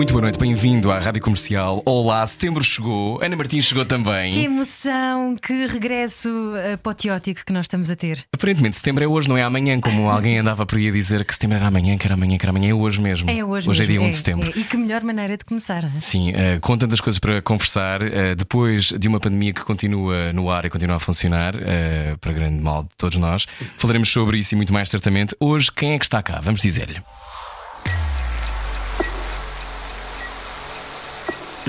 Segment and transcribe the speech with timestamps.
[0.00, 1.82] Muito boa noite, bem-vindo à Rádio Comercial.
[1.84, 4.32] Olá, setembro chegou, Ana Martins chegou também.
[4.32, 8.24] Que emoção, que regresso apoteótico que nós estamos a ter.
[8.32, 11.34] Aparentemente, setembro é hoje, não é amanhã, como alguém andava por aí a dizer que
[11.34, 13.28] setembro era amanhã, que era amanhã, que era amanhã, é hoje mesmo.
[13.28, 13.92] É hoje, Hoje mesmo.
[13.92, 14.48] é dia 1 de setembro.
[14.56, 14.58] é.
[14.58, 15.82] E que melhor maneira de começar.
[15.82, 16.00] não é?
[16.00, 20.50] Sim, eh, com tantas coisas para conversar, eh, depois de uma pandemia que continua no
[20.50, 24.54] ar e continua a funcionar, eh, para grande mal de todos nós, falaremos sobre isso
[24.54, 25.36] e muito mais certamente.
[25.38, 26.40] Hoje, quem é que está cá?
[26.42, 27.02] Vamos dizer-lhe.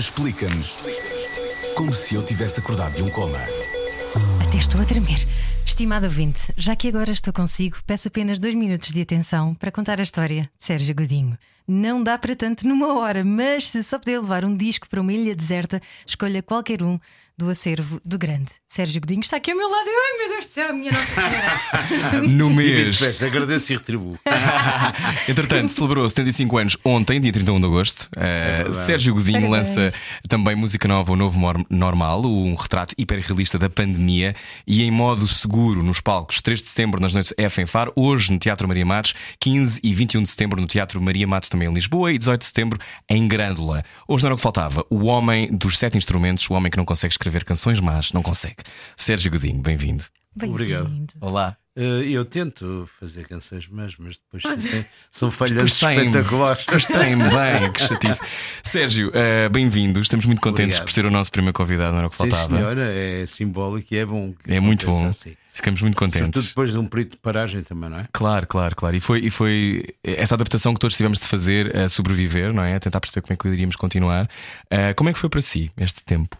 [0.01, 0.77] Explica-nos
[1.75, 3.37] como se eu tivesse acordado de um coma.
[4.43, 5.27] Até estou a tremer.
[5.63, 9.99] Estimado ouvinte, já que agora estou consigo, peço apenas dois minutos de atenção para contar
[9.99, 11.37] a história de Sérgio Godinho.
[11.67, 15.13] Não dá para tanto numa hora, mas se só puder levar um disco para uma
[15.13, 16.99] ilha deserta, escolha qualquer um
[17.37, 18.51] do acervo do grande.
[18.71, 19.85] Sérgio Godinho está aqui ao meu lado.
[19.85, 22.21] e, Ai meu Deus do céu, minha Nossa Senhora!
[22.29, 23.21] No E mês.
[23.21, 24.17] agradeço e retribuo.
[25.27, 28.03] Entretanto, celebrou 75 anos ontem, dia 31 de agosto.
[28.15, 28.77] Uh, verdade.
[28.77, 29.75] Sérgio Godinho Parabéns.
[29.75, 29.93] lança
[30.29, 31.37] também música nova, O Novo
[31.69, 34.33] Normal, um retrato hiperrealista da pandemia
[34.65, 36.41] e em modo seguro nos palcos.
[36.41, 39.93] 3 de setembro nas noites F em Faro, hoje no Teatro Maria Matos, 15 e
[39.93, 43.27] 21 de setembro no Teatro Maria Matos também em Lisboa e 18 de setembro em
[43.27, 43.83] Grândola.
[44.07, 44.85] Hoje não era o que faltava.
[44.89, 48.60] O homem dos sete instrumentos, o homem que não consegue escrever canções, mas não consegue.
[48.97, 50.03] Sérgio Godinho, bem-vindo.
[50.41, 50.85] Obrigado.
[50.87, 51.13] Bem-vindo.
[51.19, 51.57] Olá.
[51.75, 54.43] Eh, eu tento fazer canções mais, mas depois
[55.09, 56.59] são falhas espetaculares.
[56.61, 58.21] Escurcei-me bem, que chatice.
[58.63, 59.99] Sérgio, eh, bem-vindo.
[60.01, 60.85] Estamos muito contentes Obrigado.
[60.85, 62.57] por ser o nosso primeiro convidado, não era o que Sim, faltava.
[62.57, 64.33] senhora, é simbólico e é bom.
[64.33, 65.05] que É muito bom.
[65.07, 65.35] assim.
[65.53, 66.47] Ficamos muito Sobretudo contentes.
[66.49, 68.05] depois de um período de paragem também, não é?
[68.13, 68.95] Claro, claro, claro.
[68.95, 72.75] E foi, e foi esta adaptação que todos tivemos de fazer a sobreviver, não é?
[72.75, 74.29] A tentar perceber como é que iríamos continuar.
[74.69, 76.37] Eh, como é que foi para si este tempo?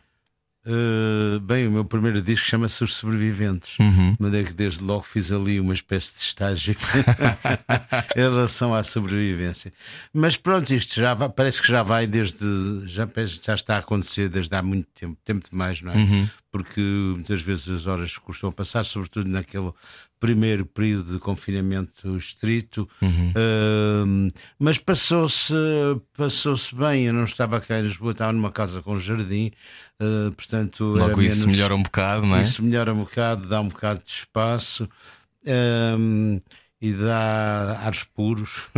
[0.64, 3.80] Eh, bem, o meu primeiro disco chama-se Os Sobreviventes.
[3.80, 4.14] Uhum.
[4.14, 6.76] De maneira que desde logo fiz ali uma espécie de estágio
[8.16, 9.74] em relação à sobrevivência.
[10.14, 12.38] Mas pronto, isto já vai- parece que já vai desde.
[12.86, 13.08] Já,
[13.44, 15.96] já está a acontecer desde há muito tempo, tempo demais, não é?
[15.96, 16.30] Uhum.
[16.52, 19.72] Porque muitas vezes as horas custam a passar, sobretudo naquele
[20.22, 22.88] primeiro período de confinamento estrito.
[23.02, 23.34] Uhum.
[23.36, 24.28] Ahm,
[24.58, 25.54] mas passou-se
[26.16, 27.06] passou-se bem.
[27.08, 29.52] Eu não estava cá em Lisboa, estava numa casa com jardim,
[30.00, 30.96] ah, portanto.
[30.96, 32.44] era Logo isso menos- melhora um bocado, não é?
[32.44, 34.88] isso melhora um bocado, dá um bocado de espaço
[36.82, 38.70] e dá ares puros.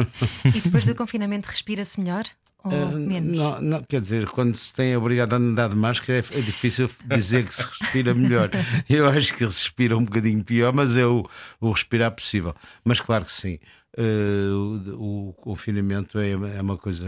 [0.46, 2.24] E depois do confinamento respira-se melhor
[2.64, 3.38] ou menos?
[3.38, 6.42] Não, não, quer dizer, quando se tem a obrigado a andar de máscara, é, é
[6.42, 8.50] difícil dizer que se respira melhor.
[8.90, 11.28] Eu acho que se respira um bocadinho pior, mas é o,
[11.60, 12.56] o respirar possível.
[12.84, 13.60] Mas claro que sim.
[13.98, 17.08] eh, o, o confinamento é, é uma coisa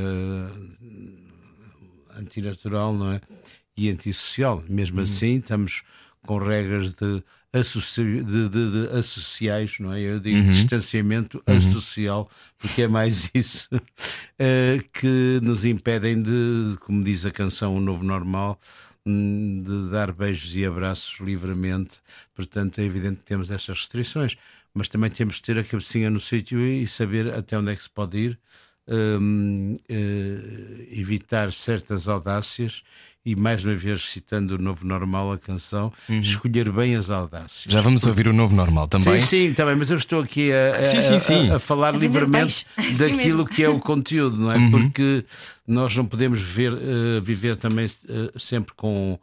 [2.17, 3.21] antinatural, não é?
[3.77, 4.63] E antissocial.
[4.69, 5.83] Mesmo assim, estamos
[6.25, 7.23] com regras de,
[7.59, 8.23] associ...
[8.23, 10.01] de, de- de associais, não é?
[10.01, 13.69] Eu digo distanciamento associal, porque é mais isso
[14.39, 18.59] eh, que nos impedem de, como diz a canção O Novo Normal,
[19.05, 21.99] hum, de dar beijos e abraços livremente.
[22.33, 24.35] Portanto, é evidente que temos estas restrições,
[24.73, 27.83] mas também temos de ter a cabecinha no sítio e saber até onde é que
[27.83, 28.39] se pode ir
[29.89, 32.83] eh, evitar certas audácias
[33.25, 35.91] e mais uma vez citando o novo normal a canção
[36.21, 37.71] escolher bem as audácias Uhum.
[37.71, 39.19] Já vamos ouvir o novo normal também.
[39.19, 41.49] Sim, sim, também, mas eu estou aqui a, a- Sim, sim, sim.
[41.49, 42.95] a- a falar A livremente peixe.
[42.97, 44.57] Daquilo que é o conteúdo, não é?
[44.57, 44.71] Uhum.
[44.71, 45.25] Porque
[45.67, 49.17] nós não podemos ver, eh, viver também eh, sempre com,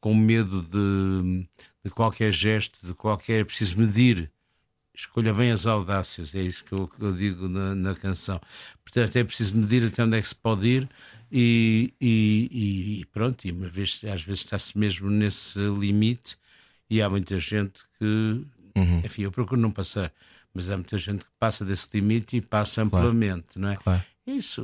[0.00, 1.46] com medo de,
[1.84, 3.40] de qualquer gesto, de qualquer.
[3.40, 4.30] É preciso medir.
[4.96, 8.40] Escolha bem as audácias, é isso que eu, que eu digo na, na canção.
[8.82, 10.88] Portanto, é preciso medir até onde é que se pode ir
[11.30, 16.36] e, e- e- pronto, e uma vez, às vezes está-se mesmo nesse limite
[16.88, 19.00] e há muita gente que, Uhum.
[19.04, 20.10] enfim, eu procuro não passar,
[20.54, 23.76] mas há muita gente que passa desse limite e passa amplamente, não é?
[23.76, 24.02] Claro.
[24.26, 24.60] Isso,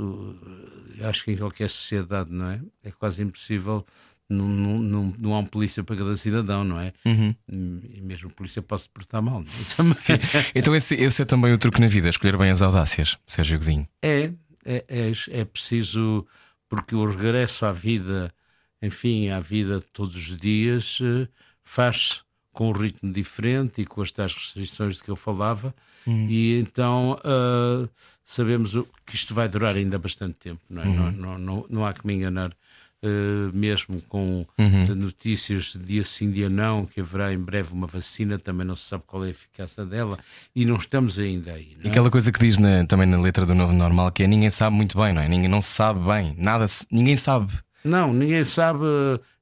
[0.99, 2.61] eu acho que em qualquer sociedade, não é?
[2.83, 3.87] É quase impossível,
[4.33, 6.93] não, não, não, não há um polícia para cada cidadão, não é?
[7.05, 7.35] Uhum.
[7.49, 9.43] E mesmo o polícia pode se portar mal.
[9.43, 10.53] é?
[10.55, 13.87] Então, esse, esse é também o truque na vida, escolher bem as audácias, Sérgio Godinho.
[14.03, 14.33] É,
[14.65, 16.27] é, é, é preciso,
[16.69, 18.33] porque o regresso à vida,
[18.81, 21.29] enfim, à vida de todos os dias, eh,
[21.63, 25.75] faz-se com um ritmo diferente e com as tais restrições de que eu falava,
[26.07, 27.89] e então ah,
[28.23, 28.73] sabemos
[29.07, 30.87] que isto vai durar ainda bastante tempo, não, é?
[30.87, 32.55] não, não, não, não há que me enganar.
[33.05, 34.95] Uh, mesmo com Uhum.
[34.95, 38.85] notícias de dia sim, dia não, que haverá em breve uma vacina, também não se
[38.89, 40.17] sabe qual é a eficácia dela
[40.55, 41.75] e não estamos ainda aí.
[41.79, 41.91] não E é?
[41.91, 44.77] aquela coisa que diz na- também na letra do Novo Normal que é ninguém sabe
[44.77, 45.29] muito bem, não é?
[45.29, 47.53] Ninguém não se sabe bem, nada, ninguém sabe.
[47.85, 48.85] Não, ninguém sabe,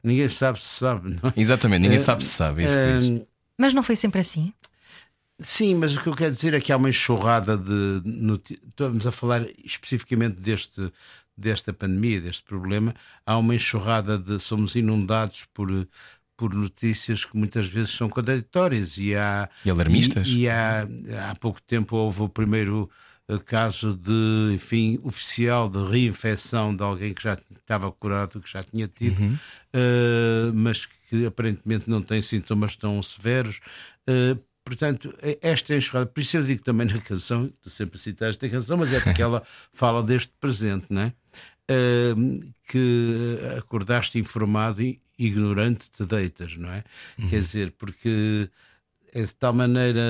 [0.02, 1.32] ninguém sabe se sabe, não é?
[1.36, 2.64] Exatamente, ninguém Eh, sabe se sabe.
[2.64, 2.66] É.
[2.66, 3.26] Eh,
[3.58, 4.54] Mas não foi sempre assim?
[5.42, 8.02] Sim, mas o que eu quero dizer é que há uma enxurrada de.
[8.68, 10.92] Estamos a falar especificamente deste,
[11.36, 12.94] desta pandemia, deste problema.
[13.24, 14.38] Há uma enxurrada de.
[14.40, 15.68] Somos inundados por,
[16.36, 19.48] por notícias que muitas vezes são contraditórias e há.
[19.64, 20.26] E alarmistas?
[20.28, 20.86] E, e há,
[21.30, 22.90] há pouco tempo houve o primeiro
[23.28, 28.62] eh, caso de, enfim, oficial de reinfecção de alguém que já estava curado, que já
[28.62, 29.36] tinha tido, Uhum.
[29.72, 33.60] eh, mas que aparentemente não tem sintomas tão severos.
[34.06, 37.98] Eh, portanto, é- esta enxurrada, por isso eu digo também na canção, estou sempre a
[37.98, 39.42] citar esta canção, mas é porque ela
[39.72, 41.12] fala deste presente, não é?
[41.68, 42.14] Eh,
[42.68, 46.82] que acordaste informado e ignorante te deitas, não é?
[47.28, 48.48] Quer dizer, porque
[49.12, 50.00] é de tal maneira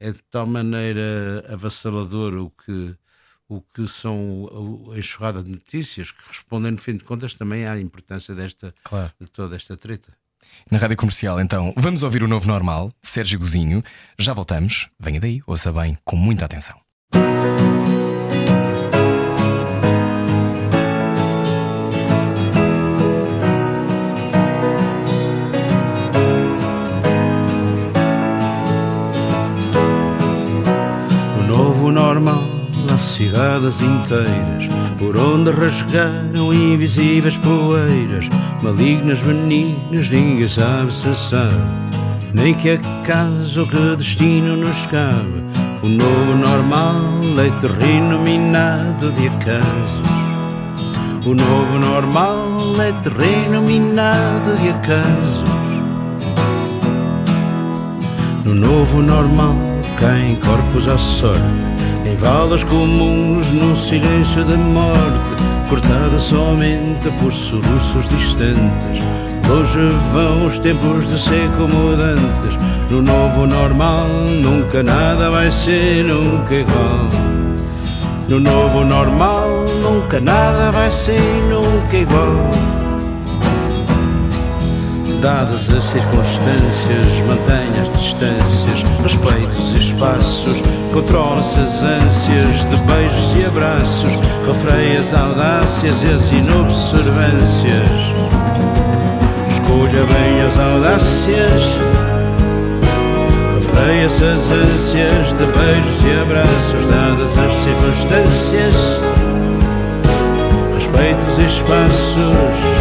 [0.00, 2.94] é de tal maneira avassalador o que
[3.50, 7.80] o que são a enxurrada de notícias que respondem no fim de contas também à
[7.80, 9.10] importância desta Claro.
[9.18, 10.12] de toda esta treta.
[10.70, 13.82] Na rádio comercial, então, vamos ouvir o novo normal, Sérgio Godinho.
[14.18, 14.88] Já voltamos.
[14.98, 16.78] Venha daí, ouça bem, com muita atenção.
[33.18, 38.28] Cidades inteiras por onde rasgaram invisíveis poeiras,
[38.62, 41.52] malignas, benignas, ninguém sabe se sabe,
[42.32, 45.42] nem que acaso que destino nos cabe.
[45.82, 46.94] O novo normal
[47.44, 50.02] é terreno minado de acasos.
[51.26, 55.42] O novo normal é terreno minado de acasos.
[58.44, 59.56] No novo normal
[59.98, 61.67] caem corpos à sorte
[62.18, 69.04] valas comuns num silêncio de morte Cortada somente por soluços distantes.
[69.46, 69.78] Longe
[70.14, 72.56] vão os tempos de seco mudantes.
[72.90, 74.08] No novo normal
[74.42, 77.10] nunca nada vai ser nunca igual.
[78.30, 81.20] No novo normal nunca nada vai ser
[81.50, 82.50] nunca igual
[85.20, 90.62] Dadas as circunstâncias, mantenha as distâncias, respeitos e espaços,
[90.92, 94.14] controla-se as ânsias de beijos e abraços,
[94.46, 97.90] refreia as audácias e as inobservâncias.
[99.50, 101.64] Escolha bem as audácias,
[103.56, 109.00] refreia-se as ânsias de beijos e abraços, dadas as circunstâncias,
[110.76, 112.77] respeitos e espaços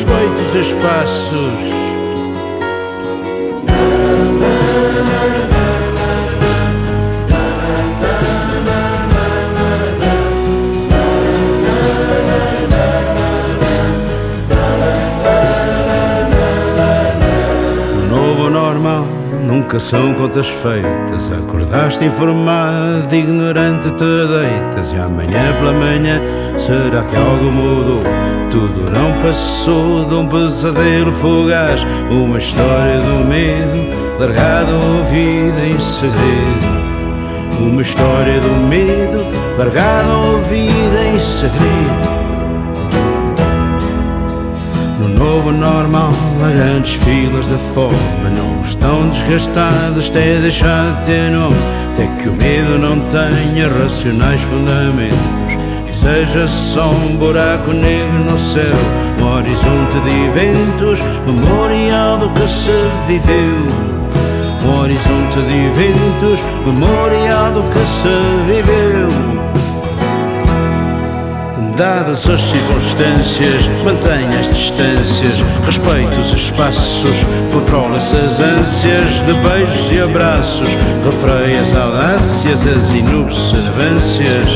[0.00, 1.79] respeite os espaços.
[19.78, 21.30] São contas feitas.
[21.30, 24.92] Acordaste informado, ignorante te deitas.
[24.92, 26.20] E amanhã pela manhã
[26.58, 28.02] será que algo mudou?
[28.50, 31.84] Tudo não passou de um pesadelo fugaz.
[32.10, 36.80] Uma história do medo, largada ouvida em segredo.
[37.60, 39.24] Uma história do medo,
[39.56, 42.29] largada ouvida em segredo.
[45.00, 46.12] No novo normal,
[46.44, 47.96] há grandes filas de fome
[48.36, 51.56] Não estão desgastados até deixar de ter nome.
[51.94, 55.54] Até que o medo não tenha racionais fundamentos.
[55.90, 58.76] E seja só um buraco negro no céu
[59.18, 62.70] Um horizonte de eventos Memorial do que se
[63.06, 63.66] viveu.
[64.66, 68.08] Um horizonte de eventos Memorial do que se
[68.46, 69.39] viveu
[71.80, 79.98] Dadas as circunstâncias, mantenha as distâncias, respeite os espaços, controla-se as ânsias de beijos e
[79.98, 80.68] abraços,
[81.02, 84.46] refreia as audácias, as inobservâncias.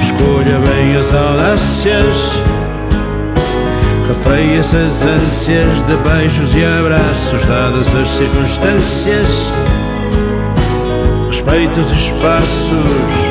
[0.00, 2.40] Escolha bem as audácias,
[4.08, 9.52] refreia-se as ânsias de beijos e abraços, dadas as circunstâncias,
[11.28, 13.25] respeite os espaços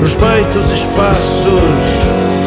[0.00, 2.37] respeite os espaços.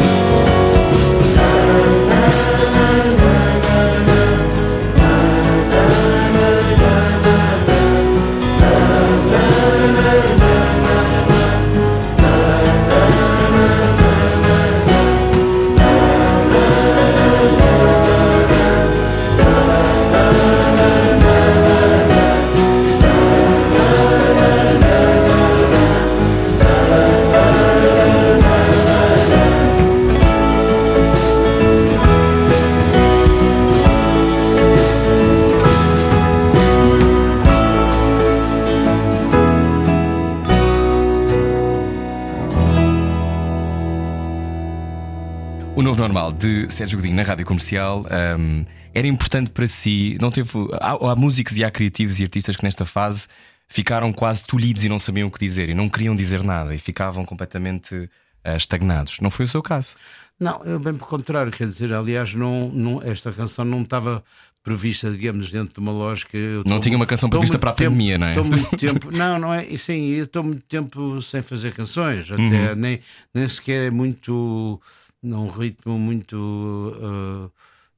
[46.42, 48.04] De Sérgio Godinho na rádio comercial
[48.38, 50.18] um, era importante para si.
[50.20, 50.50] Não teve.
[50.80, 53.28] Há, há, músicos e há criativos e artistas que nesta fase
[53.68, 56.78] ficaram quase tolhidos e não sabiam o que dizer e não queriam dizer nada e
[56.78, 59.18] ficavam completamente uh, estagnados.
[59.20, 59.94] Não foi o seu caso?
[60.38, 64.24] Não, bem pelo contrário, quer dizer, aliás, não, não, esta canção não estava
[64.62, 66.36] prevista, digamos, dentro de uma lógica.
[66.66, 68.30] não tinha uma canção prevista para a tempo, pandemia, não é?
[68.30, 69.64] Estou muito tempo, não, não é?
[69.76, 72.74] Sim, eu estou muito tempo sem fazer canções, até uhum.
[72.76, 73.00] nem,
[73.32, 74.80] nem sequer é muito,
[75.22, 77.52] num ritmo muito, uh,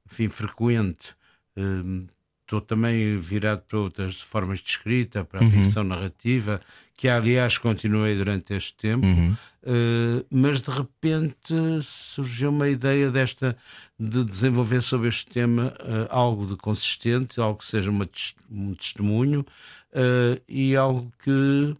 [0.05, 1.15] enfim, frequente.
[1.57, 2.07] Uh,
[2.45, 5.49] estou também virado para outras formas de escrita, para a uhum.
[5.49, 6.61] ficção narrativa,
[6.95, 9.31] que aliás continuei durante este tempo, uhum.
[9.31, 13.57] uh, mas de repente surgiu uma ideia desta
[13.99, 18.07] de desenvolver sobre este tema uh, algo de consistente, algo que seja uma,
[18.49, 21.75] um testemunho uh, e algo que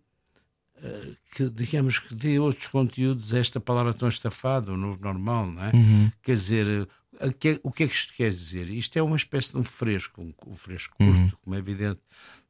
[1.36, 5.64] que digamos que dê outros conteúdos a esta palavra tão estafada, o novo normal, não
[5.64, 5.72] é?
[5.74, 6.12] Uhum.
[6.22, 6.88] Quer dizer,
[7.22, 8.70] o que, é, o que é que isto quer dizer?
[8.70, 11.32] Isto é uma espécie de um fresco, um, um fresco curto, uhum.
[11.44, 12.00] como é evidente,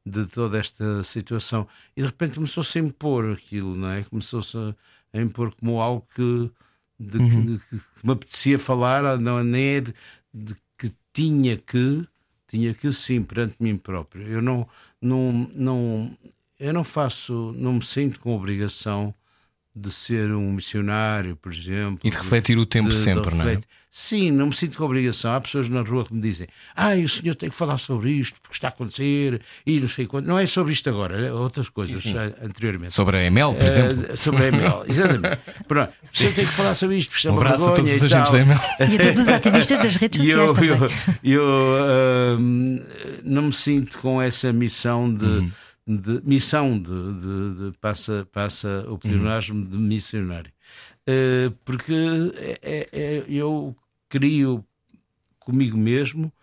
[0.06, 1.68] de toda esta situação.
[1.96, 4.04] E de repente começou-se a impor aquilo, não é?
[4.04, 4.76] Começou-se a,
[5.14, 6.52] a, impor como algo que,
[7.00, 7.58] de, uhum.
[7.58, 9.94] que, que, me apetecia falar, não, nem é de,
[10.34, 12.06] de, que tinha que,
[12.48, 14.28] tinha que sim, perante mim próprio.
[14.28, 14.68] Eu não,
[15.02, 16.18] não, não,
[16.60, 19.14] eu não faço, não me sinto com obrigação
[19.76, 22.00] de ser um missionário, por exemplo.
[22.02, 23.60] E de refletir o tempo de, sempre, de não é?
[23.92, 25.34] Sim, não me sinto com obrigação.
[25.34, 28.40] Há pessoas na rua que me dizem: Ah, o senhor tem que falar sobre isto,
[28.42, 30.28] porque está a acontecer, e não sei quanto.
[30.28, 32.18] Não é sobre isto agora, é outras coisas sim, sim.
[32.42, 32.94] anteriormente.
[32.94, 34.14] Sobre a ML, por exemplo?
[34.14, 35.40] Uh, sobre a ML, exatamente.
[35.68, 38.04] Pronto, o senhor tem que falar sobre isto, porque é um abraço a todos os
[38.04, 38.62] agentes da ML.
[38.80, 40.42] E a todos os ativistas das redes sociais.
[40.42, 40.70] eu, também.
[40.70, 40.90] eu,
[41.24, 42.40] eu uh,
[43.24, 45.26] não me sinto com essa missão de.
[45.26, 45.52] Uhum
[45.88, 49.70] de missão de, de, de passa, passa o pleonasmo uhum.
[49.70, 50.52] de missionário.
[51.08, 51.94] Uh, porque
[52.38, 53.76] é, é, é, eu
[54.10, 54.66] crio
[55.38, 56.34] comigo mesmo,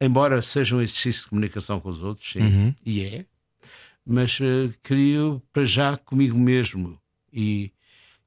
[0.00, 2.74] embora seja um exercício de comunicação com os outros, sim, uhum.
[2.86, 3.26] e é,
[4.06, 6.96] mas uh, crio para já comigo mesmo
[7.32, 7.72] e,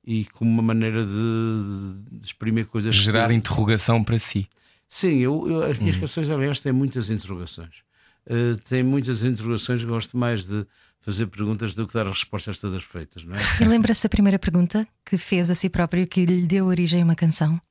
[0.05, 2.93] e como uma maneira de, de exprimir coisas.
[2.93, 3.35] Gerar que...
[3.35, 4.45] interrogação para si.
[4.89, 6.01] Sim, eu, eu as minhas uhum.
[6.01, 7.84] canções, aliás, têm muitas interrogações
[8.27, 9.83] uh, tem muitas interrogações.
[9.83, 10.65] Gosto mais de
[11.01, 13.39] fazer perguntas do que dar as respostas todas feitas, não é?
[13.61, 17.05] E lembra-se da primeira pergunta que fez a si próprio que lhe deu origem a
[17.05, 17.61] uma canção?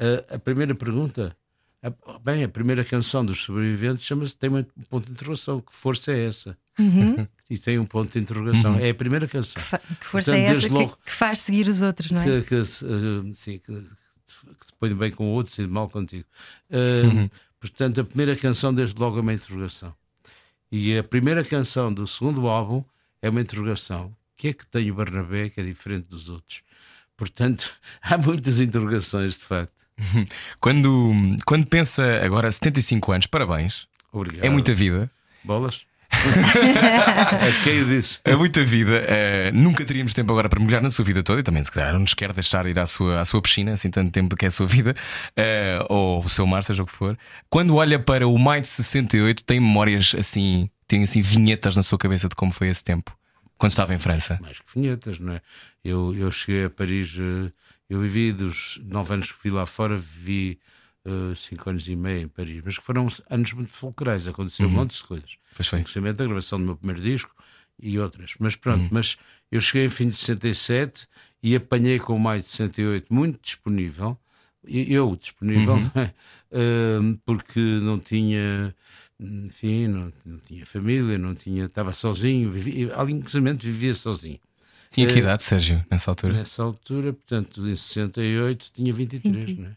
[0.00, 1.36] Uh, a primeira pergunta.
[1.82, 5.58] A, bem, a primeira canção dos sobreviventes chama-se tem um ponto de interrogação.
[5.58, 6.56] Que força é essa?
[6.78, 7.26] Uhum.
[7.50, 8.74] E tem um ponto de interrogação.
[8.74, 8.80] Uhum.
[8.80, 9.60] É a primeira canção.
[9.60, 12.22] Que, fa que força Portanto, é essa logo, que, que, faz seguir os outros, não
[12.22, 12.24] é?
[12.24, 16.24] Que, que, uh, sim, que, que te põe bem com outros e mal contigo.
[16.70, 17.30] Uh, uhum.
[17.62, 19.94] Portanto, a primeira canção, desde logo, é uma interrogação.
[20.70, 22.82] E a primeira canção do segundo álbum
[23.22, 24.06] é uma interrogação.
[24.06, 26.62] O que é que tem o Barnabé que é diferente dos outros?
[27.16, 29.86] Portanto, há muitas interrogações, de facto.
[30.58, 31.12] Quando,
[31.46, 33.86] quando pensa agora 75 anos, parabéns.
[34.12, 34.44] Obrigado.
[34.44, 35.08] É muita vida.
[35.44, 35.86] Bolas?
[38.24, 38.32] É.
[38.32, 39.02] É muita vida.
[39.02, 41.92] Uh, nunca teríamos tempo agora para mergulhar na sua vida toda e também, se calhar,
[41.92, 44.48] não nos quer deixar ir à sua, à sua piscina, assim, tanto tempo que é
[44.48, 44.94] a sua vida,
[45.30, 47.18] uh, ou o seu mar, seja o que for.
[47.48, 51.98] Quando olha para o maio de 68, tem memórias assim, tem assim vinhetas na sua
[51.98, 53.16] cabeça de como foi esse tempo,
[53.56, 54.38] quando estava em França?
[54.40, 55.40] Mais que vinhetas, não é?
[55.84, 57.50] Eu, eu cheguei a Paris, eh,
[57.88, 60.58] eu vivi dos nove anos que vi lá fora, vivi
[61.06, 64.72] uh, cinco anos e meio em Paris, mas que foram anos muito fulcrais, aconteceu uhum.
[64.72, 65.36] um monte de coisas.
[65.56, 65.80] Pois foi.
[65.82, 67.34] O da gravação do meu primeiro disco
[67.80, 68.34] e outras.
[68.38, 68.88] Mas pronto, uhum.
[68.90, 69.16] mas
[69.50, 71.06] eu cheguei em fim de 67
[71.42, 74.18] e apanhei com o maio de 68 muito disponível,
[74.64, 75.84] eu disponível, uhum.
[75.84, 78.74] uh, porque não tinha
[79.22, 84.40] enfim, não, não, tinha família, não tinha, estava sozinho, vivia, inclusive vivia sozinho.
[84.90, 86.34] Tinha que idade, Sérgio, nessa altura?
[86.34, 89.62] Nessa altura, portanto, em 68, tinha 23, uhum.
[89.62, 89.76] não é?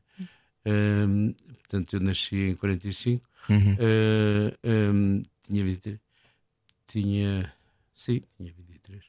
[0.66, 3.74] Um, portanto, eu nasci em 45, uhum.
[3.74, 6.00] uh, um, tinha 23,
[6.88, 7.54] tinha,
[7.94, 9.04] sim, tinha 23.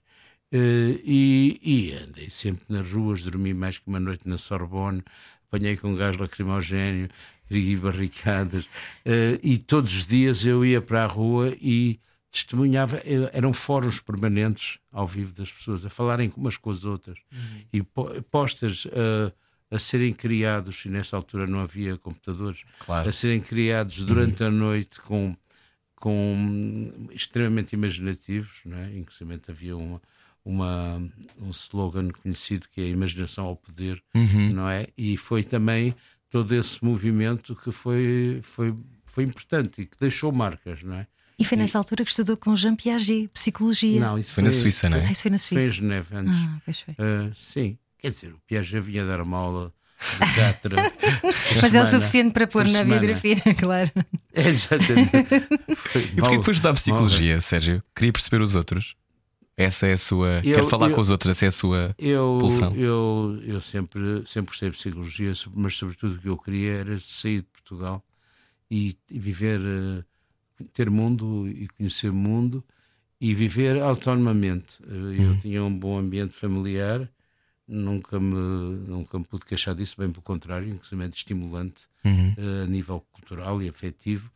[0.52, 5.02] Uh, e, e andei sempre nas ruas, dormi mais que uma noite na Sorbonne,
[5.48, 7.08] apanhei com gás lacrimogéneo,
[7.50, 11.98] ergui barricadas, uh, e todos os dias eu ia para a rua e
[12.30, 17.62] testemunhava, eram fóruns permanentes ao vivo das pessoas, a falarem umas com as outras, uhum.
[17.72, 17.82] e
[18.30, 18.84] postas.
[18.84, 19.32] Uh,
[19.70, 23.08] a serem criados, e nessa altura não havia computadores, claro.
[23.08, 24.49] a serem criados durante uhum.
[24.49, 25.37] a noite com,
[25.96, 28.96] com extremamente imaginativos, não é?
[28.96, 30.00] inclusive havia uma,
[30.44, 31.02] uma,
[31.40, 34.52] um slogan conhecido que é a imaginação ao poder, uhum.
[34.52, 34.87] não é?
[34.96, 35.94] E foi também
[36.30, 41.06] todo esse movimento que foi, foi, foi importante e que deixou marcas, não é?
[41.38, 41.78] E foi nessa e...
[41.78, 44.00] altura que estudou com Jean Piaget, psicologia.
[44.00, 45.06] Não, isso foi, foi na Suíça, não é?
[45.06, 45.54] Ah, isso foi na Suíça.
[45.54, 46.38] Foi em Geneve antes.
[46.38, 46.94] Ah, pois foi.
[46.94, 49.72] Uh, sim, Quer dizer, o Piaget vinha dar uma aula
[50.20, 50.76] de teatro.
[51.62, 53.00] Mas é o suficiente para pôr na semana.
[53.00, 53.90] biografia, claro.
[54.34, 55.10] Exatamente.
[55.76, 57.82] Foi E porquê que foi estudar mal- psicologia, Sérgio?
[57.94, 58.94] Queria perceber os outros.
[59.56, 60.42] Essa é a sua.
[60.44, 61.94] Eu- Quer falar eu- com os outros, essa é a sua.
[61.98, 62.74] Eu, Pulsão.
[62.76, 67.38] eu, eu sempre, sempre gostei de psicologia, mas sobretudo o que eu queria era sair
[67.40, 68.04] de Portugal
[68.70, 72.62] e, e viver, eh, ter mundo e conhecer o mundo
[73.18, 74.78] e viver autonomamente.
[74.86, 77.08] Eh, Eu tinha um bom ambiente familiar,
[77.68, 78.35] nunca me,
[78.87, 82.35] nunca me pude queixar disso, bem pelo contrário, inclusive é estimulante Uhum.
[82.37, 84.30] eh, a nível cultural e afetivo.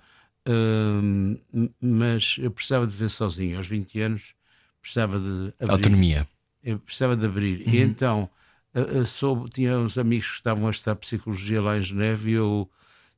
[0.48, 1.38] Hum,
[1.80, 3.56] mas eu precisava de viver sozinho.
[3.58, 4.34] Aos 20 anos,
[4.80, 6.28] precisava de abrir Autonomia.
[6.62, 7.68] eu precisava de abrir.
[7.68, 8.28] E então
[9.06, 12.70] soube, tinha uns amigos que estavam a estudar psicologia lá em Geneve e eu,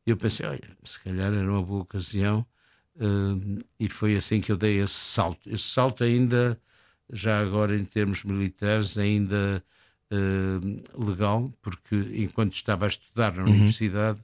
[0.07, 2.45] eu pensei, olha, se calhar era uma boa ocasião.
[3.79, 5.49] e foi assim que eu dei esse salto.
[5.49, 6.61] Esse salto ainda,
[7.11, 9.63] já agora em termos militares, ainda
[10.13, 14.21] eh, legal, porque enquanto estava a estudar na universidade,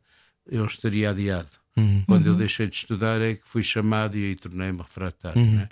[0.46, 1.48] eu estaria adiado.
[1.78, 2.02] Uhum.
[2.06, 5.40] Quando eu deixei de estudar é que fui chamado e aí tornei-me refratário.
[5.40, 5.68] né?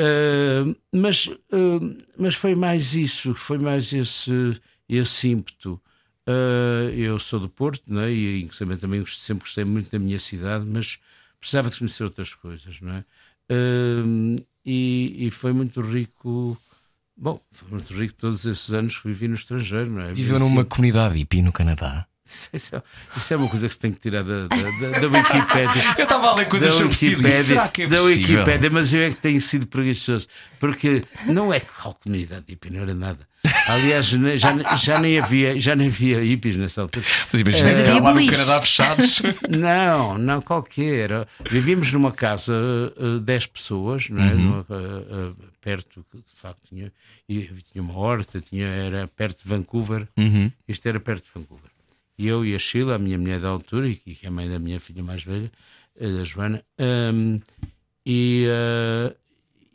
[0.00, 5.80] Ah, mas, ah, mas foi mais isso, foi mais esse, esse ímpeto.
[6.26, 8.10] Ah, eu sou do Porto, né?
[8.10, 10.98] e inclusive também sempre gostei muito da minha cidade, mas
[11.38, 12.80] precisava de conhecer outras coisas.
[12.80, 13.04] Não é?
[14.64, 16.58] E, e foi muito rico.
[17.16, 20.12] Bom, foi muito rico todos esses anos que vivi no estrangeiro, não é?
[20.12, 22.06] Viveu numa comunidade hippie no Canadá.
[22.26, 22.82] isso é,
[23.16, 25.94] isso é uma coisa que se tem que tirar da, da, da, da Wikipédia.
[25.96, 26.88] Eu estava a ler coisas da sobre.
[26.92, 28.38] Wikipédia, Será que é da possível?
[28.38, 30.28] Wikipédia, mas eu é que tenho sido preguiçoso,
[30.60, 33.26] porque não é qual comunidade hippie, não era nada.
[33.68, 37.04] Aliás, já, já, nem havia, já nem havia hippies nessa altura.
[37.32, 38.30] Mas imagina havia calhar lá no.
[38.30, 39.22] Canadá fechados.
[39.48, 41.26] Não, não, qualquer.
[41.50, 42.52] Vivíamos numa casa,
[42.98, 44.32] eh, 10 pessoas, não é?
[44.32, 44.40] Uhum.
[44.40, 46.92] Numa, eh, eh, perto, que de facto tinha,
[47.26, 50.06] tinha uma horta, tinha, era perto de Vancouver.
[50.16, 50.52] Uhum.
[50.68, 51.70] Isto era perto de Vancouver.
[52.16, 54.48] E eu e a Sheila, a minha mulher da altura, e que é a mãe
[54.48, 55.50] da minha filha mais velha,
[55.96, 56.62] eh, da Joana,
[57.12, 57.36] hum,
[58.06, 59.16] e, eh,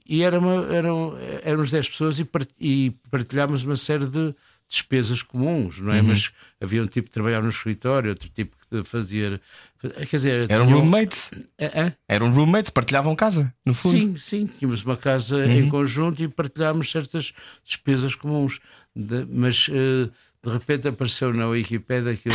[0.08, 2.22] e era uma, eram, éramos 10 pessoas
[2.58, 4.34] e partilhámos uma série de
[4.72, 6.02] despesas comuns, não é?
[6.02, 6.32] Mas
[6.62, 9.42] havia um tipo que trabalhava no escritório, outro tipo que fazia.
[9.82, 11.32] Quer dizer, Eram tinham- roommates.
[11.60, 11.94] Ah, ah?
[12.08, 13.98] Eram roommates, partilhavam casa, no fundo.
[13.98, 17.34] Sim, sim, tínhamos uma casa em conjunto e partilhámos certas
[17.66, 18.60] despesas comuns.
[18.96, 20.10] De- mas eh,
[20.44, 22.34] de repente apareceu na Wikipédia aquilo.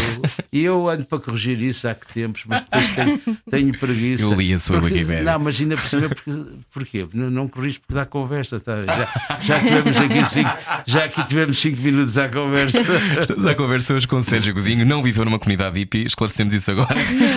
[0.52, 4.22] e eu ando para corrigir isso há que tempos, mas depois tenho, tenho preguiça.
[4.24, 5.24] Eu li a sua Porque- Wikipédia.
[5.24, 6.30] Não, mas ainda cima, porque,
[6.72, 7.08] porquê?
[7.12, 8.60] Não, não corrijo porque dá conversa.
[8.60, 8.84] Tá?
[8.84, 10.50] Já, já tivemos aqui cinco,
[10.86, 12.78] já aqui tivemos cinco minutos à conversa.
[13.20, 14.86] Estamos à conversa hoje com o Sérgio Godinho.
[14.86, 16.94] Não viveu numa comunidade hippie, esclarecemos isso agora.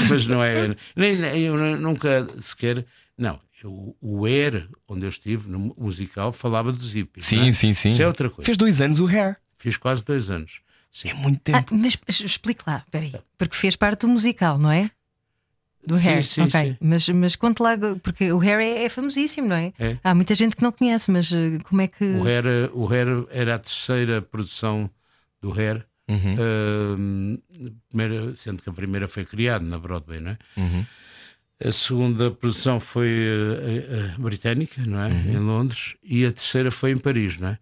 [0.08, 0.76] mas não é.
[0.96, 2.86] Nem, nem- eu nunca sequer.
[3.18, 7.26] Não, eu, o ER, onde eu estive, no musical, falava dos hippies.
[7.26, 7.54] Sim, é?
[7.54, 7.90] sim, sim.
[7.90, 8.46] Isso é outra coisa.
[8.46, 9.36] Fez dois anos o Hair.
[9.60, 10.62] Fiz quase dois anos.
[10.92, 11.10] Sim.
[11.10, 11.76] É muito Ah, tempo.
[11.76, 13.14] mas es- explique lá, peraí.
[13.38, 14.90] Porque fez parte do musical, não é?
[15.86, 16.24] Do Sim, Hair.
[16.26, 16.52] sim, ok.
[16.60, 16.78] sim.
[16.82, 19.72] Mas, mas conte lá, porque o Hair é, é famosíssimo, não é?
[19.80, 19.98] É.
[20.04, 22.04] Há muita gente que não conhece, mas eh, como é que.
[22.04, 24.90] O Hair, o Hair era a terceira produção
[25.42, 25.86] do Hair.
[26.10, 26.36] Uhum.
[26.40, 27.38] Ahm,
[27.90, 30.38] primeira- sendo que a primeira foi criada na Broadway, não é?
[30.58, 30.86] Uhum.
[31.64, 35.08] A segunda produção foi eh, eh, britânica, não é?
[35.10, 35.32] Uhum.
[35.34, 37.60] Em Londres, e a terceira foi em Paris, não é?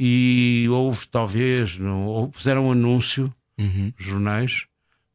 [0.00, 3.92] E houve, talvez, não, ou puseram um anúncio Uhum.
[3.96, 4.66] jornais,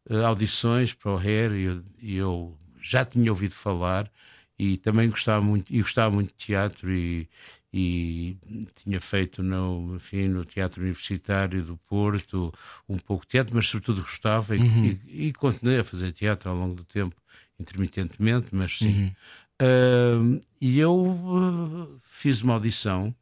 [0.10, 4.12] eh, audições para o Hair e eu, e eu já tinha ouvido falar
[4.60, 7.30] e também gostava muito, e gostava muito de teatro e,
[7.74, 8.38] e
[8.84, 12.54] tinha feito no, enfim, no Teatro Universitário do Porto
[12.90, 14.62] um pouco de teatro, mas sobretudo gostava e,
[15.08, 17.16] e, e continuei a fazer teatro ao longo do tempo,
[17.60, 19.14] intermitentemente, mas sim.
[19.60, 20.20] Ah,
[20.60, 23.16] e eu ah, fiz uma audição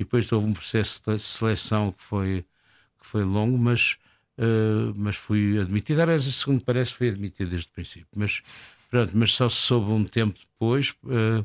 [0.00, 2.42] e depois houve um processo de seleção que foi,
[2.98, 3.98] que foi longo, mas,
[4.38, 6.00] eh, mas fui admitido.
[6.00, 8.08] Aliás, segundo parece, fui admitido desde o princípio.
[8.16, 8.40] Mas,
[8.90, 11.44] pronto, mas só se soube um tempo depois eh,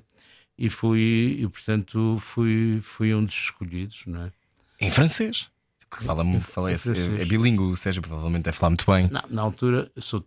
[0.57, 4.31] e fui, e portanto, fui, fui um dos escolhidos, não é?
[4.79, 5.49] Em francês.
[5.91, 7.19] Que Fala, fala, Em é, francês.
[7.19, 9.09] é bilíngue, o Sérgio provavelmente deve falar muito bem.
[9.09, 10.25] Na, na altura, sou,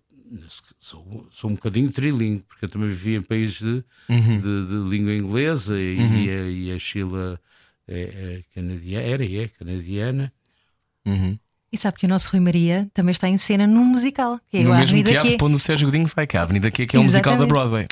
[0.79, 4.39] sou, sou um bocadinho trilingue, porque eu também vivi em países de, Uhum.
[4.39, 7.41] de, de língua inglesa e, e a, e a Sheila
[7.89, 10.33] é, é canadiana, era e é canadiana.
[11.07, 11.39] Uhum.
[11.71, 14.63] E sabe que o nosso Rui Maria também está em cena num musical, que é
[14.63, 15.37] No o mesmo teatro Q.
[15.37, 17.37] para onde o Sérgio Godinho vai, que é a Avenida Q, que é um musical
[17.37, 17.47] da.
[17.47, 17.87] Broadway.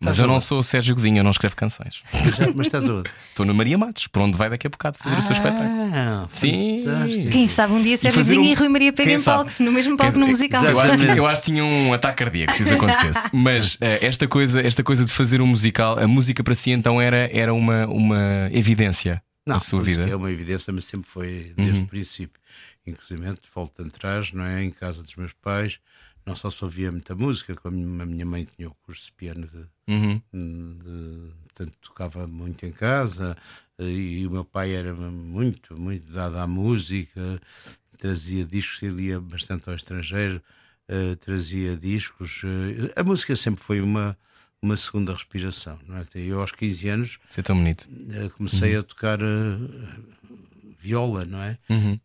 [0.00, 2.02] Mas eu não sou o Sérgio Godinho, eu não escrevo canções.
[2.12, 3.08] Mas, já- mas estás onde?
[3.30, 5.68] Estou no Maria Matos, por onde vai daqui a bocado fazer o seu espetáculo.
[5.94, 6.82] Ah, Sim.
[6.84, 7.30] fantástico.
[7.30, 10.18] Quem sabe um dia Sérgio Godinho um- e Rui Maria pegam palco, no mesmo palco
[10.18, 10.62] no musical.
[10.64, 13.28] Eu acho, eu acho que tinha um ataque cardíaco se isso acontecesse.
[13.32, 17.00] Mas eh, esta, coisa, esta coisa de fazer um musical, a música para si então
[17.00, 19.22] era, era uma, uma evidência.
[19.48, 20.12] a sua música vida?
[20.12, 22.38] É uma evidência, mas sempre foi desde o princípio.
[22.86, 24.62] Inclusive, volto atrás, não é?
[24.62, 25.78] Em casa dos meus pais,
[26.26, 29.46] não só se ouvia muita música, como a minha mãe tinha o curso de piano
[29.46, 30.20] de, Uhum.
[30.32, 33.36] de- portanto tocava muito em casa
[33.78, 37.40] eh, e o meu pai era muito, muito dado à música,
[37.98, 40.42] trazia discos, ele ia bastante ao estrangeiro,
[40.88, 42.40] eh, trazia discos.
[42.44, 44.16] eh, a música sempre foi uma,
[44.62, 45.78] uma segunda respiração.
[45.86, 46.04] Não é?
[46.14, 47.86] Eu, aos 15 anos, é tão bonito.
[48.10, 49.18] eh, comecei a tocar
[50.80, 51.58] viola, não é?
[51.68, 51.98] Uhum.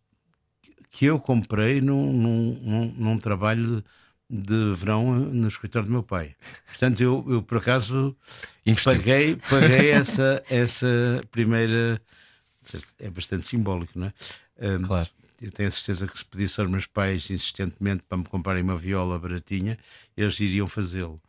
[0.91, 3.83] Que eu comprei num, num, num, num trabalho de
[4.29, 6.35] verão no escritório do meu pai.
[6.67, 8.15] Portanto, eu, eu por acaso
[8.65, 8.93] Investiu.
[8.93, 11.99] paguei, paguei essa, essa primeira.
[12.99, 14.13] É bastante simbólico, não é?
[14.77, 15.09] Um, Claro.
[15.41, 18.77] Eu tenho a certeza que se pedisse aos meus pais insistentemente para me comprarem uma
[18.77, 19.77] viola baratinha,
[20.17, 21.19] eles iriam fazê-lo.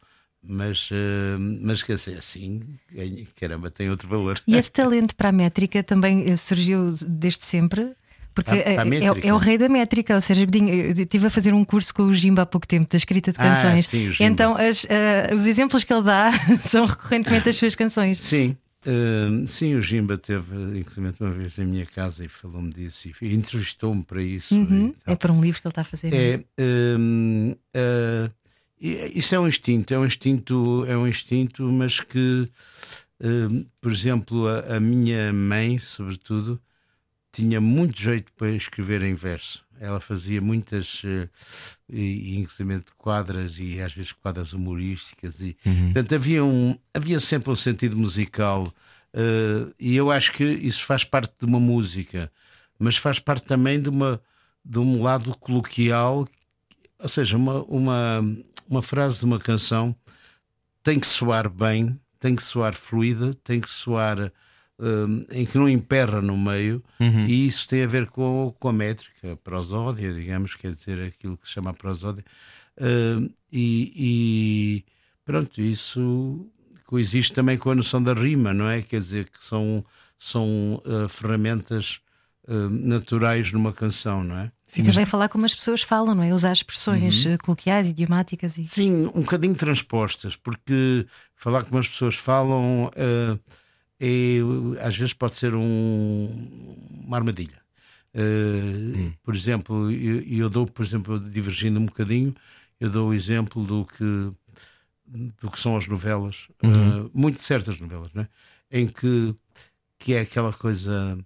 [0.42, 2.62] Mas, uh, mas quer dizer, assim,
[3.36, 4.40] caramba, tem outro valor.
[4.46, 7.94] E esse talento para a métrica também eh, surgiu desde sempre?
[8.34, 10.92] Porque Para- para a é- é, é o rei da métrica, ou seja, Godinho, eu
[10.92, 13.42] estive a fazer um curso com o Jimba há pouco tempo da escrita de Ah,
[13.42, 13.86] canções.
[13.86, 14.30] sim, o Jimba.
[14.30, 16.30] então as, eh, os exemplos que ele dá
[16.62, 18.18] são recorrentemente as suas canções.
[18.20, 23.08] Sim, uh, sim, o Jimba teve, inclusive, uma vez em minha casa e falou-me disso
[23.20, 24.54] e entrevistou-me para isso.
[24.54, 24.94] Uhum.
[25.06, 26.14] É para um livro que ele está a fazer.
[26.14, 26.40] É,
[27.74, 28.30] ah,
[28.80, 32.48] e- isso é um instinto, é um instinto, é um instinto, mas que,
[33.22, 36.60] hum, por exemplo, a, a minha mãe, sobretudo,
[37.32, 39.64] tinha muito jeito para escrever em verso.
[39.78, 41.28] Ela fazia muitas, eh,
[41.88, 45.40] e, inclusive quadras e às vezes quadras humorísticas.
[45.40, 45.56] E,
[45.92, 48.72] Portanto, havia, um, havia sempre um sentido musical.
[49.14, 52.30] eh, e eu acho que isso faz parte de uma música,
[52.78, 54.20] mas faz parte também de, uma,
[54.64, 56.26] de um lado coloquial,
[56.98, 58.20] ou seja, uma, uma,
[58.68, 59.96] uma frase de uma canção
[60.82, 64.32] tem que soar bem, tem que soar fluida, tem que soar
[64.80, 66.82] hum, em que não emperra no meio,
[67.28, 71.36] e isso tem a ver com, com a métrica, a prosódia, digamos, quer dizer, aquilo
[71.36, 72.24] que se chama a prosódia.
[72.80, 74.84] Hum, e, e
[75.24, 76.46] pronto, isso
[76.86, 78.82] coexiste também com a noção da rima, não é?
[78.82, 79.84] Quer dizer, que são,
[80.18, 82.00] são ah, ferramentas
[82.48, 84.50] ah, naturais numa canção, não é?
[84.76, 86.32] e também falar como as pessoas falam, não é?
[86.32, 87.32] Usar expressões Uhum.
[87.32, 88.64] eh, coloquiais, idiomáticas e.
[88.64, 93.36] Sim, um bocadinho transpostas, porque falar como as pessoas falam eh,
[94.00, 94.38] é,
[94.82, 97.60] às vezes pode ser um- uma armadilha.
[98.14, 102.34] Eh, Por exemplo, eu, eu dou, por exemplo, divergindo um bocadinho,
[102.80, 104.30] eu dou o exemplo do que,
[105.40, 108.26] do que são as novelas, eh, muito certas novelas, né?
[108.72, 109.34] em que,
[109.98, 111.18] que é aquela coisa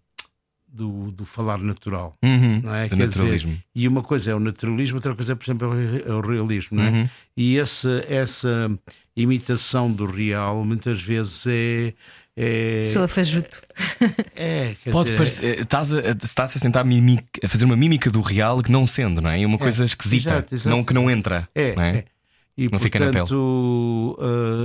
[0.66, 2.16] do, do falar natural.
[2.22, 2.60] Uhum.
[2.62, 2.88] Não é?
[2.88, 3.58] Do Quer dizer, naturalismo.
[3.74, 6.78] e uma coisa é o naturalismo, outra coisa, por exemplo, é o é o realismo,
[6.78, 6.90] não é?
[6.90, 7.08] Uhum.
[7.37, 8.70] E essa, essa
[9.16, 11.94] imitação do real muitas vezes é.
[12.37, 13.62] É, Soa fajuto.
[14.37, 17.77] é quer Pode dizer, parecer, eh, estás a, estás a tentar mimic- a fazer uma
[17.77, 19.40] mímica do real que não sendo, não é?
[19.42, 21.49] É uma coisa esquisita, exato, exato, não, que não entra.
[21.55, 21.90] É, não é?
[21.99, 22.05] é.
[22.57, 23.18] E Não fica na pele.
[23.18, 24.18] portanto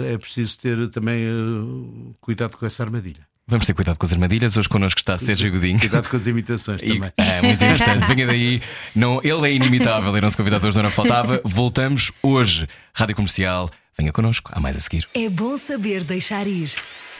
[0.08, 3.28] eh, é preciso ter também eh, cuidado com essa armadilha.
[3.48, 4.56] Vamos ter cuidado com as armadilhas.
[4.58, 5.80] Hoje connosco está Sérgio Godinho.
[5.80, 7.12] Cuidado com as imitações E- também.
[7.18, 8.06] é muito importante.
[8.06, 8.62] Venha daí.
[8.96, 11.42] Não, ele é inimitável e não se convidado hoje não faltava.
[11.44, 12.68] Voltamos hoje.
[12.94, 13.72] Rádio Comercial.
[13.98, 14.52] Venha connosco.
[14.54, 15.08] Há mais a seguir.
[15.16, 16.72] É bom saber deixar ir.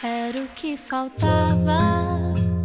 [0.04, 1.78] Era o que faltava.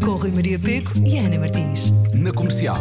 [0.05, 1.90] Com Rui Maria Peco e Ana Martins.
[2.12, 2.77] Na comercial.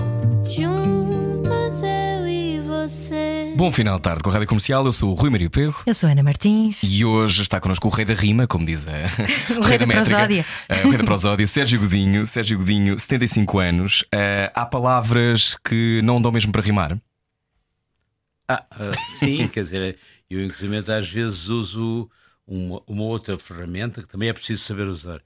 [0.49, 3.53] Juntos eu e você.
[3.55, 4.85] Bom final de tarde com a Rádio Comercial.
[4.85, 5.75] Eu sou o Rui Maria Pego.
[5.85, 6.81] Eu sou a Ana Martins.
[6.83, 8.91] E hoje está connosco o rei da rima, como diz a
[9.57, 10.09] O rei da métrica.
[10.09, 10.45] prosódia.
[10.69, 12.27] Eh, o rei da prosódia, Sérgio Godinho.
[12.27, 14.03] Sérgio Godinho, 75 anos.
[14.11, 16.97] Eh, há palavras que não dão mesmo para rimar?
[18.47, 19.97] Ah, ah, sim, quer dizer,
[20.29, 22.09] eu inclusive às vezes uso
[22.45, 25.21] uma, uma outra ferramenta que também é preciso saber usar,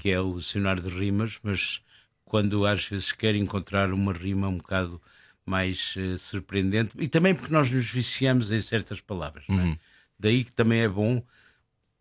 [0.00, 1.80] que é o dicionário de rimas, mas
[2.24, 5.00] quando às vezes quero encontrar uma rima um bocado
[5.44, 9.78] mais eh, surpreendente, e também porque nós nos viciamos em certas palavras, não é?
[10.18, 11.20] daí que também é bom,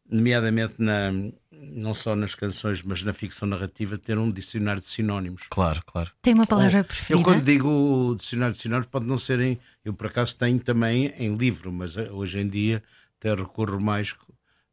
[0.08, 1.12] nomeadamente na,
[1.52, 5.44] não só nas canções, mas na ficção narrativa, ter um dicionário de sinónimos.
[5.50, 6.12] Claro, claro.
[6.22, 7.24] Tem uma palavra Eu preferida?
[7.24, 9.60] quando digo dicionário de sinónimos pode não ser em.
[9.84, 12.84] Eu por acaso tenho também em livro, mas eh, hoje em dia
[13.20, 14.16] até recorro mais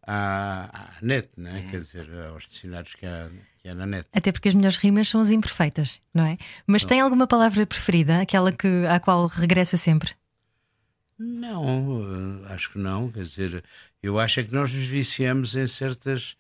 [0.07, 1.67] à, à net, né?
[1.71, 4.07] quer dizer, aos dicionários que há, que há na net.
[4.15, 6.39] Até porque as melhores rimas são as imperfeitas, não é?
[6.67, 10.13] Mas tem alguma palavra preferida, aquela que, à qual regressa sempre?
[11.19, 13.11] Não, eh, acho que não.
[13.11, 13.65] Quer dizer,
[14.03, 16.37] eu acho é que nós nos viciamos em certas,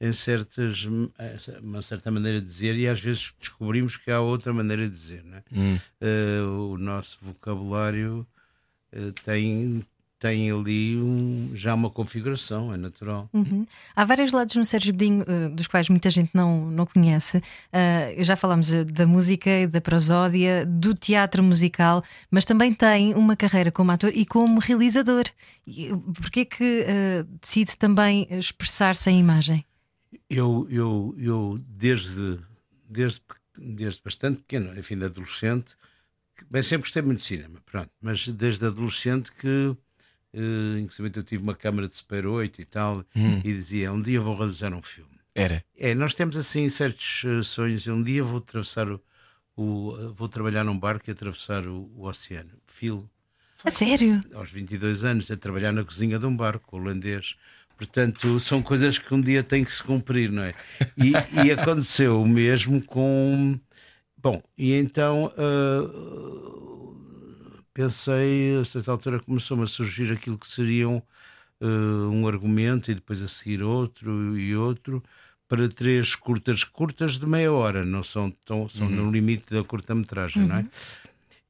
[0.00, 0.86] em certas,
[1.18, 4.94] eh, uma certa maneira de dizer e às vezes descobrimos que há outra maneira de
[4.94, 5.24] dizer.
[5.24, 5.42] Não é?
[6.00, 8.24] Eh, o nosso vocabulário
[8.92, 9.82] eh, tem
[10.20, 13.28] tem ali um, já uma configuração, é natural.
[13.32, 13.66] Uhum.
[13.96, 17.38] Há vários lados no Sérgio Bedinho, uh, dos quais muita gente não, não conhece.
[17.38, 23.34] Uh, já falámos uh, da música, da prosódia, do teatro musical, mas também tem uma
[23.34, 25.24] carreira como ator e como realizador.
[26.14, 26.84] Porquê que
[27.40, 29.64] decide também expressar-se em imagem?
[30.28, 32.38] Eu, eu, eu desde,
[32.88, 33.22] desde,
[33.56, 35.76] desde bastante pequeno, enfim, de adolescente,
[36.50, 39.76] bem, sempre gostei muito de cinema, pronto, mas desde adolescente que
[40.32, 43.40] Uh, inclusive eu tive uma câmara de Super 8 e tal, hum.
[43.44, 45.10] e dizia: Um dia vou realizar um filme.
[45.34, 45.64] Era.
[45.76, 47.86] É, nós temos assim certos uh, sonhos.
[47.86, 49.00] Um dia vou atravessar o.
[49.56, 52.50] o uh, vou trabalhar num barco e atravessar o, o oceano.
[52.64, 53.08] Phil.
[53.64, 54.22] A sério?
[54.34, 57.36] Aos 22 anos, a trabalhar na cozinha de um barco holandês.
[57.76, 60.54] Portanto, são coisas que um dia têm que se cumprir, não é?
[60.96, 61.12] E,
[61.44, 63.58] e aconteceu o mesmo com.
[64.16, 66.70] Bom, e então uh,
[67.72, 71.02] pensei, a certa altura começou-me a surgir aquilo que seriam
[71.60, 75.02] uh, um argumento e depois a seguir outro e outro
[75.48, 79.06] para três curtas, curtas de meia hora, não são tão, são uhum.
[79.06, 80.48] no limite da curta-metragem, uhum.
[80.48, 80.60] não é?
[80.60, 80.68] Uhum.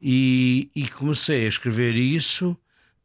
[0.01, 2.57] E, e, comecei a escrever isso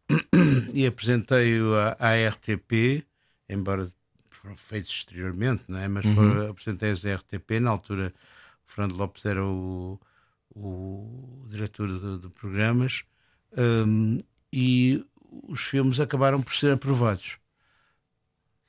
[0.74, 3.06] e apresentei-o à, à, RTP,
[3.50, 3.92] embora
[4.32, 5.88] foram feitos exteriormente, não é?
[5.90, 6.50] Mas uhum.
[6.50, 8.14] apresentei-os à RTP, na altura
[8.66, 10.00] o Fernando Lopes era o,
[10.56, 13.04] o diretor de, de programas,
[13.58, 14.18] um,
[14.52, 15.06] e
[15.48, 17.38] os filmes acabaram por ser aprovados.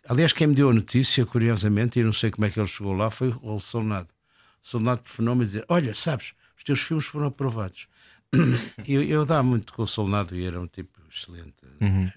[0.09, 2.92] Aliás, quem me deu a notícia, curiosamente, e não sei como é que ele chegou
[2.92, 4.09] lá, foi o Solnado.
[4.62, 7.88] Solnado telefonou-me a dizer: Olha, sabes, os teus filmes foram aprovados.
[8.87, 11.55] eu, eu dava muito com o Solnado e era um tipo excelente.
[11.81, 12.11] Uhum.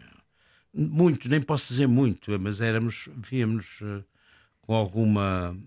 [0.73, 4.03] Muito, nem posso dizer muito, mas éramos, víamos uh,
[4.62, 5.58] com alguma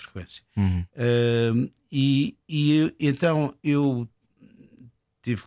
[0.00, 0.42] frequência.
[0.56, 0.84] Uhum.
[0.92, 4.08] Uh, e, e então eu
[5.22, 5.44] tive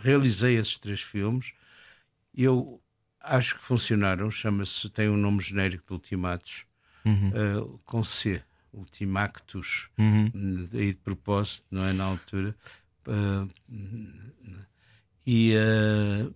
[0.00, 1.52] realizei esses três filmes.
[2.34, 2.80] Eu
[3.20, 4.30] acho que funcionaram.
[4.30, 6.64] Chama-se, tem um nome genérico de Ultimatos,
[7.04, 7.30] uhum.
[7.30, 10.68] uh, com C, Ultimactus, uhum.
[10.72, 11.92] aí de propósito, não é?
[11.92, 12.56] Na altura.
[13.06, 13.48] Uh,
[15.26, 16.34] e, uh,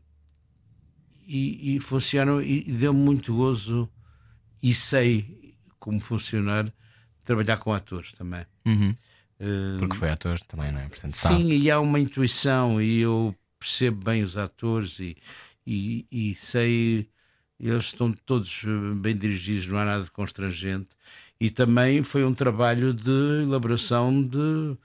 [1.26, 3.90] e, e funcionam e, e deu-me muito gozo
[4.62, 5.43] e sei
[5.84, 6.72] como funcionar,
[7.22, 8.46] trabalhar com atores também.
[8.64, 8.96] Uhum.
[9.38, 10.88] Uh, Porque foi ator também, não é?
[10.88, 11.58] Portanto, sim, sabe.
[11.58, 15.14] e há uma intuição, e eu percebo bem os atores e,
[15.66, 17.06] e, e, sei.
[17.60, 18.64] Eles estão todos
[18.96, 20.88] bem dirigidos, não há nada de constrangente.
[21.38, 24.76] E também foi um trabalho de elaboração de,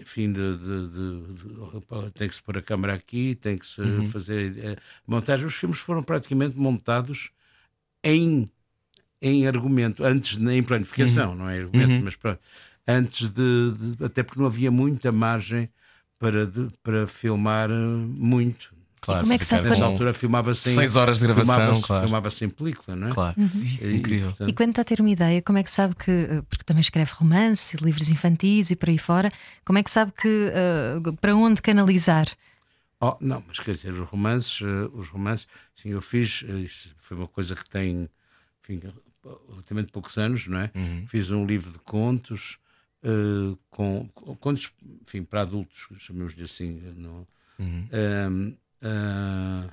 [0.00, 4.04] enfim, de, de, de, tem que se pôr a câmera aqui, tem que se uhum.
[4.06, 4.76] fazer a eh,
[5.06, 5.46] montagem.
[5.46, 7.30] Os filmes foram praticamente montados
[8.02, 8.48] em
[9.20, 11.36] em argumento, antes em planificação, uhum.
[11.36, 12.02] não é argumento, uhum.
[12.04, 12.40] mas pronto,
[12.86, 15.68] antes de, de, até porque não havia muita margem
[16.18, 18.74] para, de, para filmar eh, muito.
[19.00, 22.02] Claro, como é que sabe Nessa altura filmava-se em seis horas de gravação, filmava-se, claro.
[22.04, 23.12] filmava-se em película, não é?
[23.12, 23.76] Claro, uhum.
[23.80, 24.28] e, incrível.
[24.28, 24.48] E, portanto...
[24.48, 26.80] e quando está a ter uma ideia, como é que sabe que, eh, porque também
[26.80, 29.30] escreve romance, livros infantis e por aí fora,
[29.64, 32.26] como é que sabe que uh, para onde canalizar?
[33.00, 36.66] Oh, não, mas quer dizer, os romances, uh, os romances, sim, eu fiz, uh,
[36.98, 38.08] foi uma coisa que tem,
[38.68, 38.80] enfim,
[39.48, 40.70] relativamente poucos anos, não é?
[40.74, 41.06] Uhum.
[41.06, 42.58] Fiz um livro de contos
[43.02, 47.26] uh, com, com, contos, enfim, para adultos, chamemos-lhe assim, não,
[47.58, 47.88] uhum.
[47.92, 49.70] um, uh, eh,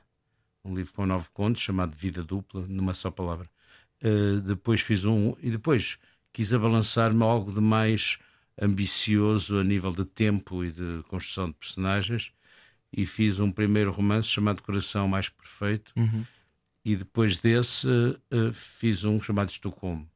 [0.64, 3.50] um livro com nove contos chamado Vida Dupla, numa só palavra.
[4.04, 5.98] Uh, depois fiz um e depois
[6.32, 8.18] quis abalançar-me algo de mais
[8.62, 12.32] ambicioso a nível de tempo e de construção de personagens
[12.92, 15.94] e fiz um primeiro romance chamado Coração Mais Perfeito.
[15.96, 16.24] Uhum
[16.86, 20.08] e depois desse uh, fiz um chamado Estocolmo.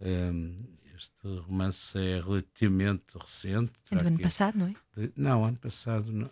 [0.00, 0.56] Um, ehm,
[0.96, 3.72] este romance é relativamente recente.
[3.90, 4.74] É do ano passado, não é?
[4.96, 6.12] De, não, ano passado.
[6.12, 6.30] Não,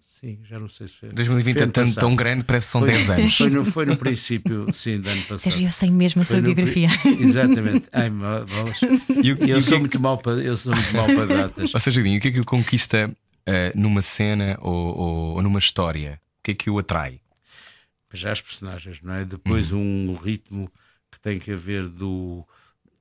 [0.00, 1.08] sim, já não sei se foi.
[1.10, 3.36] 2020 é tão, tão grande, parece que são foi, 10 anos.
[3.36, 5.60] Foi no, foi no princípio, sim, do ano passado.
[5.60, 6.88] Eu sei mesmo a sua biografia.
[7.20, 7.88] Exatamente.
[7.92, 8.80] Ai, bolas.
[9.22, 11.72] Eu, eu, sou muito mal para, eu sou muito mal para datas.
[11.72, 15.60] Ou seja, o que é que o conquista uh, numa cena ou, ou, ou numa
[15.60, 16.20] história?
[16.40, 17.21] O que é que o atrai?
[18.16, 19.24] Já as personagens, não é?
[19.24, 20.10] Depois uhum.
[20.10, 20.70] um ritmo
[21.10, 22.46] que tem que haver do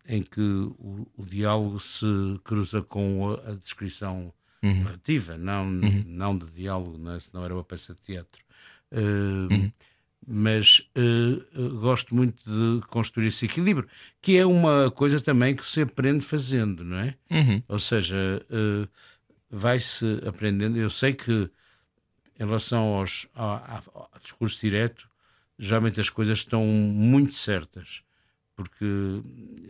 [0.07, 2.05] em que o, o diálogo se
[2.43, 4.83] cruza com a, a descrição uhum.
[4.83, 6.03] narrativa, não, uhum.
[6.05, 7.19] não de diálogo, não é?
[7.19, 8.43] senão era uma peça de teatro.
[8.91, 9.71] Uh,
[10.27, 13.87] mas uh, gosto muito de construir esse equilíbrio,
[14.21, 17.15] que é uma coisa também que se aprende fazendo, não é?
[17.29, 17.63] Uhum.
[17.67, 18.15] Ou seja,
[18.49, 18.87] uh,
[19.49, 20.77] vai-se aprendendo.
[20.77, 21.49] Eu sei que
[22.39, 23.49] em relação aos, ao,
[23.93, 25.09] ao discurso direto,
[25.57, 28.01] geralmente as coisas estão muito certas,
[28.55, 28.85] porque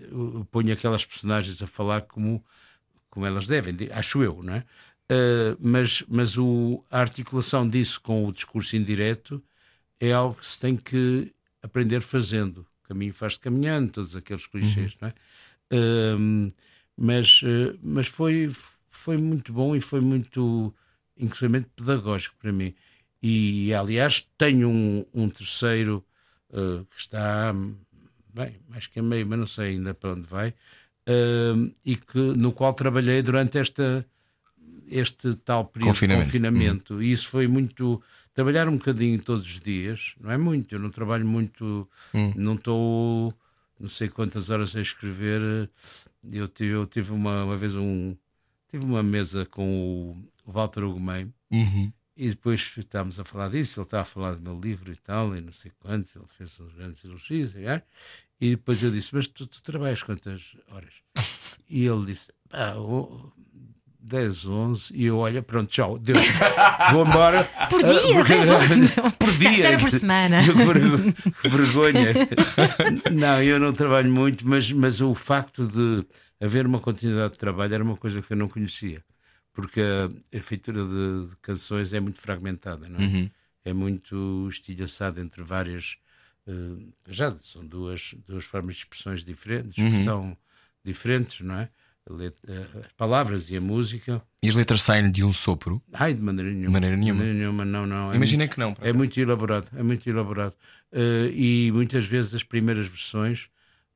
[0.10, 2.44] eu ponho aquelas personagens a falar como,
[3.10, 4.66] como elas devem, acho eu, não é?
[5.12, 9.44] Uh, mas mas o, a articulação disso com o discurso indireto
[10.00, 12.66] é algo que se tem que aprender fazendo.
[12.84, 14.98] Caminho faz-se caminhando, todos aqueles clichês, uhum.
[15.02, 15.14] não é?
[15.74, 16.48] Uh,
[16.96, 18.50] mas uh, mas foi,
[18.88, 20.74] foi muito bom e foi muito,
[21.22, 22.74] inclusive, pedagógico para mim.
[23.22, 26.04] E, aliás, tenho um, um terceiro
[26.50, 27.54] uh, que está,
[28.34, 32.18] bem, mais que a meio, mas não sei ainda para onde vai, uh, e que,
[32.18, 34.06] no qual trabalhei durante esta,
[34.90, 36.26] este tal período confinamento.
[36.26, 36.94] de confinamento.
[36.96, 37.02] Uhum.
[37.02, 38.02] E isso foi muito.
[38.34, 42.34] Trabalhar um bocadinho todos os dias, não é muito, eu não trabalho muito, uhum.
[42.38, 43.34] não estou
[43.82, 45.70] não sei quantas horas a escrever.
[46.32, 48.16] Eu tive, eu tive uma, uma vez um.
[48.72, 51.32] Tive uma mesa com o Walter Ugumem.
[51.52, 54.96] Uhum e depois estávamos a falar disso, ele estava a falar do meu livro e
[54.96, 57.66] tal, e não sei quantos, ele fez uns grandes elogios, e,
[58.40, 60.94] e depois eu disse, mas tu, tu trabalhas quantas horas?
[61.68, 62.76] E ele disse, pá,
[64.00, 66.20] 10, 11, e eu, olha, pronto, tchau, Deus,
[66.92, 67.44] vou embora.
[67.70, 69.66] Por dia, uh, por dia.
[69.68, 70.42] Era por semana.
[71.42, 72.14] Vergonha.
[73.12, 76.06] não, eu não trabalho muito, mas, mas o facto de
[76.42, 79.04] haver uma continuidade de trabalho era uma coisa que eu não conhecia
[79.54, 83.04] porque a, a feitura de, de, canções é muito fragmentada, não é?
[83.04, 83.30] Uhum.
[83.64, 85.98] É muito estilhaçada entre várias.
[86.48, 89.88] Uh, já são duas, duas formas de expressões diferentes, de uhum.
[89.90, 90.38] expressão uhum.
[90.84, 91.70] diferentes, não é?
[92.10, 94.22] Eh, as palavras e a música.
[94.42, 95.80] E as letras saem de um sopro?
[95.94, 96.72] Ai, de maneira nenhuma.
[96.72, 97.20] Maneira nenhuma.
[97.20, 98.12] Maneira nenhuma não, não.
[98.12, 98.76] É que não.
[98.82, 100.56] É muito elaborado, é muito elaborado.
[100.92, 103.50] Uh, e muitas vezes as primeiras versões,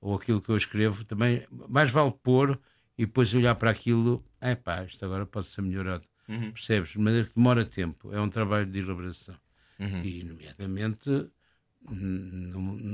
[0.06, 2.60] ou aquilo que eu escrevo, também mais vale pôr
[2.96, 6.04] e depois olhar para aquilo, é pá, isto agora pode ser melhorado.
[6.30, 6.52] Uhum.
[6.52, 6.92] Percebes?
[6.92, 9.34] De maneira que demora tempo, é um trabalho de elaboração.
[9.80, 10.04] Uhum.
[10.04, 11.10] E, nomeadamente,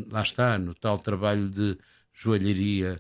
[0.10, 1.78] lá está, no tal trabalho de
[2.14, 2.98] joalharia.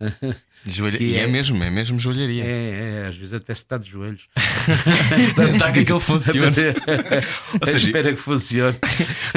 [0.66, 0.98] Joelha...
[1.00, 2.42] É, é, mesmo, é mesmo joalharia.
[2.44, 4.28] É, é, às vezes até se está de joelhos.
[5.54, 6.40] está que aquele funcione.
[7.60, 8.76] Ou seja, espera que funcione.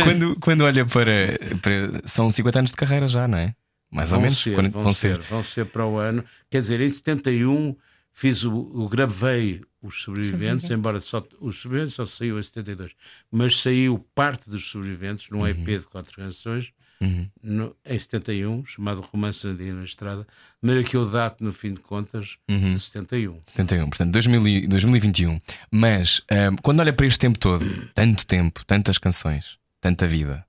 [0.03, 2.01] quando, quando olha para, para.
[2.05, 3.53] São 50 anos de carreira já, não é?
[3.95, 4.37] Mais vão ou menos?
[4.37, 6.23] Ser, vão, vão ser, ser, vão ser para o ano.
[6.49, 7.75] Quer dizer, em 71
[8.13, 12.93] fiz o, o gravei os sobreviventes, embora só os sobreviventes só saiu em 72,
[13.31, 15.47] mas saiu parte dos sobreviventes num uhum.
[15.47, 16.71] EP de quatro canções.
[17.01, 17.29] Uhum.
[17.43, 20.27] No, em 71, chamado Romance na na Estrada, de
[20.67, 22.73] maneira que eu dato, no fim de contas, uhum.
[22.73, 23.41] de 71.
[23.47, 25.41] 71, portanto, 2000, 2021.
[25.69, 30.45] Mas um, quando olha para este tempo todo, tanto tempo, tantas canções, tanta vida,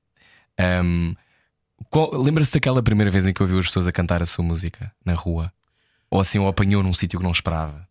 [0.84, 1.14] um,
[2.12, 5.14] Lembra-se daquela primeira vez em que ouviu as pessoas a cantar a sua música na
[5.14, 5.52] rua?
[6.10, 7.86] Ou assim o apanhou num sítio que não esperava?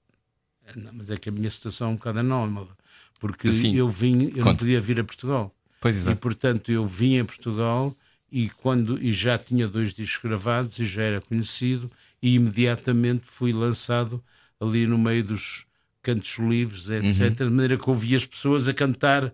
[0.76, 2.76] Não, mas é que a minha situação é um bocado anómala,
[3.19, 3.76] porque Sim.
[3.76, 5.54] eu vim, eu não podia vir a Portugal.
[5.80, 6.17] Pois exato.
[6.17, 7.95] E portanto eu vim a Portugal
[8.32, 13.54] e quando e já tinha dois discos gravados e já era conhecido e imediatamente fui
[13.54, 14.24] lançado
[14.60, 15.65] ali no meio dos
[16.02, 17.21] cantos livres, etc.
[17.21, 17.34] Uhum.
[17.34, 19.32] De maneira que ouvia as pessoas a cantar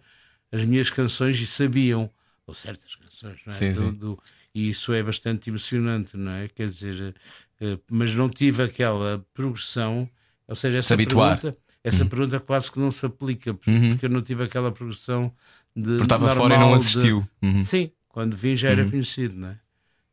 [0.51, 2.09] as minhas canções e sabiam,
[2.45, 3.55] ou certas canções, não é?
[3.55, 3.91] Sim, do, sim.
[3.93, 4.19] Do,
[4.53, 6.47] e isso é bastante emocionante, não é?
[6.47, 7.15] Quer dizer,
[7.59, 10.09] eh, mas não tive aquela progressão,
[10.47, 12.09] ou seja, essa pergunta, essa uhum.
[12.09, 13.97] pergunta quase que não se aplica, porque uhum.
[14.01, 15.33] eu não tive aquela progressão
[15.75, 15.91] de.
[15.91, 17.27] Porque estava fora e não assistiu.
[17.41, 17.47] De...
[17.47, 17.63] Uhum.
[17.63, 18.91] Sim, quando vim já era uhum.
[18.91, 19.59] conhecido, não é?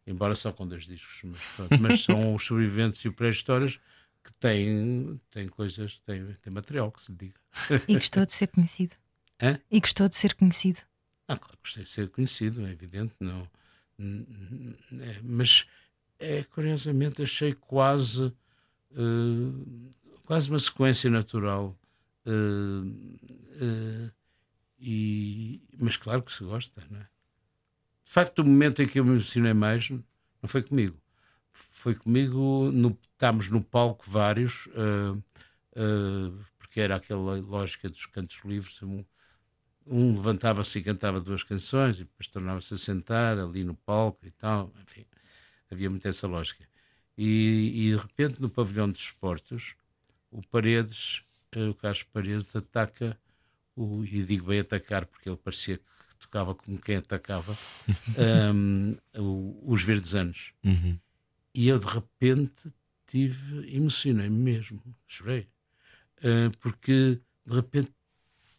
[0.07, 3.79] Embora só com dois discos, mas, mas são os sobreviventes e o pré-histórias
[4.25, 7.35] que têm, têm coisas, têm, têm material que se lhe diga.
[7.87, 8.95] E gostou de ser conhecido?
[9.43, 9.59] Hã?
[9.71, 10.79] E gostou de ser conhecido?
[11.27, 13.47] Ah, claro, gostei de ser conhecido, é evidente, não
[15.23, 15.67] mas
[16.19, 18.33] é, curiosamente achei quase
[18.93, 19.91] uh,
[20.25, 21.79] quase uma sequência natural
[22.27, 24.13] uh, uh,
[24.79, 27.03] e, mas claro que se gosta não é?
[28.05, 30.03] de facto o momento em que eu me emocionei mais não
[30.45, 31.01] foi comigo
[31.53, 34.69] foi comigo no, estávamos no palco vários
[36.59, 39.05] porque era aquela lógica dos cantos livres um,
[39.91, 44.31] um levantava-se e cantava duas canções e depois tornava-se a sentar ali no palco e
[44.31, 45.05] tal, enfim,
[45.71, 46.65] havia muito essa lógica.
[47.17, 49.75] E, e de repente no pavilhão dos esportes,
[50.31, 51.23] o Paredes,
[51.53, 53.19] eh, o Carlos Paredes ataca,
[53.75, 55.85] o, e digo bem atacar porque ele parecia que
[56.21, 57.57] tocava como quem atacava,
[58.55, 60.53] um, o, os verdes anos.
[60.65, 60.99] Uhum.
[61.55, 62.73] E eu de repente
[63.07, 65.49] tive, emocionei-me mesmo, chorei,
[66.19, 67.91] uh, porque de repente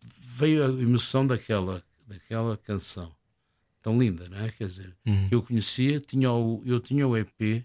[0.02, 3.12] veio a emoção daquela, daquela canção
[3.82, 4.50] tão linda, não é?
[4.52, 5.28] Quer dizer, uhum.
[5.30, 7.64] que eu conhecia, tinha o, eu tinha o EP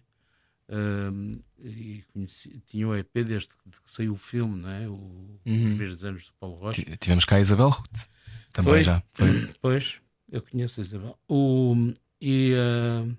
[0.69, 4.89] um, e conheci, tinha o EP desde que saiu o filme, não é?
[4.89, 5.67] O, uhum.
[5.67, 6.83] Os Verdes Anos do Paulo Rocha.
[6.99, 8.09] Tivemos cá a Isabel Ruth
[8.53, 9.03] também foi, já.
[9.13, 9.55] Foi.
[9.61, 9.97] Pois,
[10.31, 11.19] eu conheço a Isabel.
[11.29, 13.17] O, e, uh,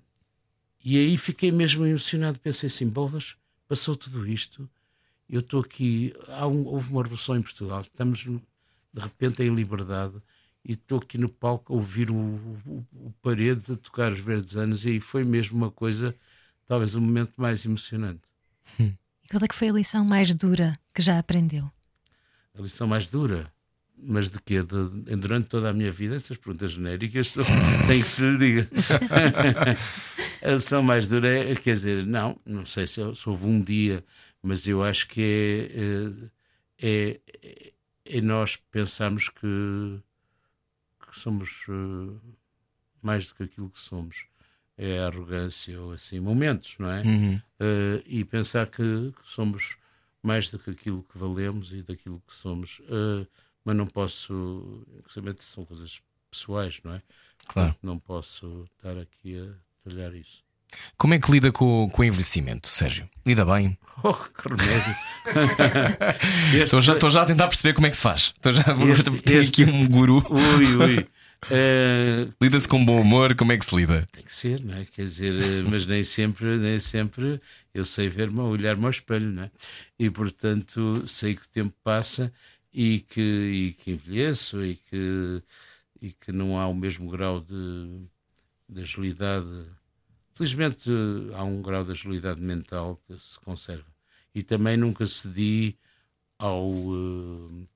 [0.84, 3.36] e aí fiquei mesmo emocionado, pensei assim, bolas,
[3.68, 4.70] passou tudo isto
[5.30, 8.28] eu estou aqui, há um, houve uma revolução em Portugal, estamos
[8.96, 10.16] de repente em liberdade
[10.64, 14.56] e estou aqui no palco a ouvir o, o, o Paredes a tocar os Verdes
[14.56, 16.16] Anos e aí foi mesmo uma coisa,
[16.66, 18.22] talvez o momento mais emocionante.
[18.80, 21.70] E qual é que foi a lição mais dura que já aprendeu?
[22.58, 23.52] A lição mais dura?
[23.98, 24.64] Mas de quê?
[24.64, 27.34] De, durante toda a minha vida, essas perguntas genéricas
[27.88, 28.70] tem que se lhe diga.
[30.42, 34.04] a lição mais dura é, quer dizer, não, não sei se, se houve um dia,
[34.42, 35.70] mas eu acho que
[36.80, 37.74] é, é, é,
[38.06, 40.02] é nós pensarmos que,
[41.08, 42.22] que somos uh,
[43.02, 44.26] mais do que aquilo que somos.
[44.78, 47.02] É a arrogância ou assim, momentos, não é?
[47.02, 47.36] Uhum.
[47.36, 49.78] Uh, e pensar que, que somos
[50.22, 52.80] mais do que aquilo que valemos e daquilo que somos.
[52.80, 53.26] Uh,
[53.64, 54.86] mas não posso.
[55.38, 57.02] São coisas pessoais, não é?
[57.48, 57.76] Claro.
[57.82, 60.45] Não posso estar aqui a talhar isso.
[60.98, 63.08] Como é que lida com, com o envelhecimento, Sérgio?
[63.26, 63.78] Lida bem?
[64.04, 64.96] Oh, que remédio!
[66.64, 68.34] estou, já, estou já a tentar perceber como é que se faz.
[68.36, 68.62] Estou já
[68.92, 70.24] Este- vou ter este- aqui um guru.
[70.30, 71.08] Ui, ui.
[71.52, 74.04] Eh, Lida-se com bom humor, como é que se lida?
[74.12, 74.86] tem que ser, não é?
[74.86, 77.40] Quer dizer, eh, mas nem sempre, nem sempre
[77.72, 79.52] eu sei ver-me, olhar-me ao espelho, não é?
[80.00, 82.34] E portanto sei que o tempo passa
[82.74, 85.44] e que, e que envelheço e que,
[86.02, 88.02] e que não há o mesmo grau de,
[88.68, 89.46] de agilidade.
[90.36, 90.90] Felizmente
[91.34, 93.86] há um grau de agilidade mental que se conserva.
[94.34, 95.78] E também nunca cedi
[96.38, 96.68] ao.
[96.70, 97.68] eh,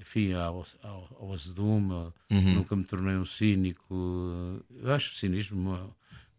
[0.00, 1.92] enfim, ao, ao, ao azedume,
[2.30, 2.54] Uhum.
[2.54, 4.64] nunca me tornei um cínico.
[4.70, 5.96] Eu acho o cinismo uma-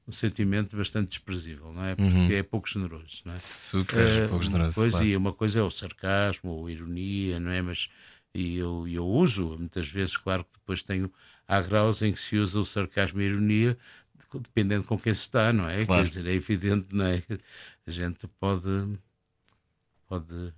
[0.08, 1.96] um sentimento bastante desprezível, não é?
[1.96, 3.38] Porque é pouco generoso, não é?
[3.38, 4.74] Super, Eh, pouco generoso.
[4.76, 5.06] Pois, claro.
[5.06, 7.62] e uma coisa é o sarcasmo ou a ironia, não é?
[7.62, 7.90] Mas
[8.34, 11.12] e eu, eu uso muitas vezes, claro que depois tenho.
[11.48, 13.78] Há graus em que se usa o sarcasmo e a ironia,
[14.42, 15.86] dependendo com quem se está, não é?
[15.86, 16.04] Claro.
[16.04, 17.22] Quer dizer, é evidente, não é?
[17.88, 18.70] A gente pode.
[20.08, 20.54] pode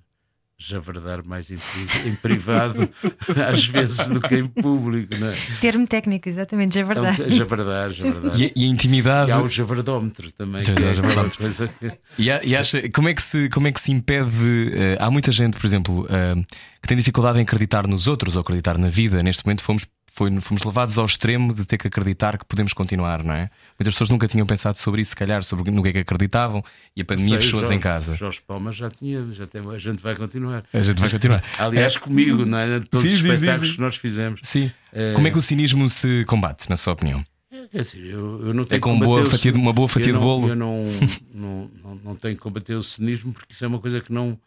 [0.64, 1.58] javardar mais em,
[2.06, 2.88] em privado,
[3.52, 5.36] às vezes, do que em público, não é?
[5.60, 7.20] Termo técnico, exatamente, é verdade.
[7.20, 8.40] Então, javardar, javardar.
[8.40, 9.32] E, a- e a intimidade.
[9.32, 11.22] E há o javardómetro também, Já, já, é javardómetro.
[11.24, 11.88] aquela coisa que.
[12.20, 14.72] E, e acha, como é que se, como é que se impede?
[14.76, 16.36] eh, há muita gente, por exemplo, eh,
[16.80, 19.24] que tem dificuldade em acreditar nos outros ou acreditar na vida.
[19.24, 23.24] Neste momento fomos, foi, fomos levados ao extremo de ter que acreditar que podemos continuar,
[23.24, 23.50] não é?
[23.80, 26.64] Muitas pessoas nunca tinham pensado sobre isso, se calhar, sobre no que é que acreditavam
[26.96, 28.14] e a pandemia fechou-as em casa.
[28.16, 30.64] Jorge Palma já tinha, já tem, a gente vai continuar.
[30.74, 31.44] A gente vai continuar.
[31.58, 32.80] Aliás, comigo, não é?
[32.82, 33.76] Todos Sim, os sim, sim, espetáculos sim.
[33.76, 34.40] que nós fizemos.
[34.44, 34.72] Sim.
[34.94, 37.24] Eh, Como é que o cinismo se combate, na sua opinião?
[37.72, 40.20] Quer dizer, eu, eu não tenho É com boa fatia uma boa fatia eu de
[40.20, 40.50] não- bolo?
[40.50, 40.86] Eu não,
[41.34, 44.38] não, não, não tenho que combater o cinismo porque isso é uma coisa que não.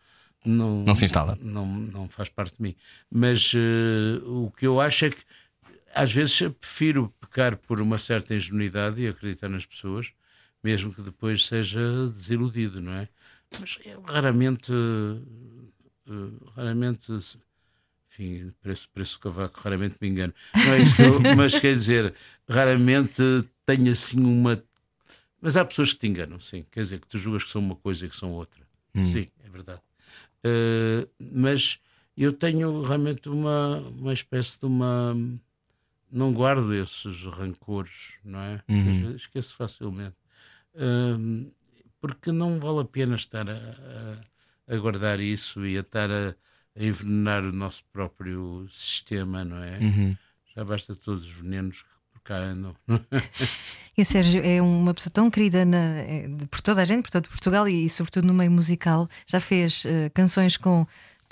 [0.44, 1.38] Não, Não se instala.
[1.40, 2.74] Não, não faz parte de mim.
[3.10, 5.16] Mas eh, o que eu acho é que
[5.94, 10.12] às vezes eu prefiro pecar por uma certa ingenuidade e acreditar nas pessoas,
[10.62, 13.08] mesmo que depois seja desiludido, não é?
[13.60, 14.72] Mas eu raramente.
[14.72, 16.10] eh,
[16.56, 17.12] raramente.
[18.10, 20.32] Enfim, preço, preço cavaco, raramente me engano.
[20.54, 22.14] Não é isso que eu- mas quer dizer,
[22.48, 23.22] raramente
[23.66, 24.62] tenho assim uma.
[25.40, 26.64] Mas há pessoas que te enganam, sim.
[26.70, 28.62] Quer dizer, que tu julgas que são uma coisa e que são outra.
[29.12, 29.80] Sim, é verdade.
[30.44, 31.80] Eh, mas
[32.16, 35.16] eu tenho realmente uma, uma espécie de uma.
[36.16, 38.62] Não guardo esses rancores, não é?
[38.68, 39.16] Uhum.
[39.16, 40.14] Esqueço facilmente.
[40.76, 41.50] Hum,
[42.00, 46.34] porque não vale a pena estar a, a- a guardar isso e a estar a,
[46.78, 49.78] a envenenar o nosso próprio sistema, não é?
[49.80, 50.16] Uhum.
[50.54, 52.76] Já basta todos os venenos que por cá andam.
[53.96, 57.10] E o Sérgio é uma pessoa tão querida na- eh, por toda a gente, por
[57.12, 59.08] todo Portugal e, sobretudo no meio musical.
[59.24, 60.84] Já fez eh, canções com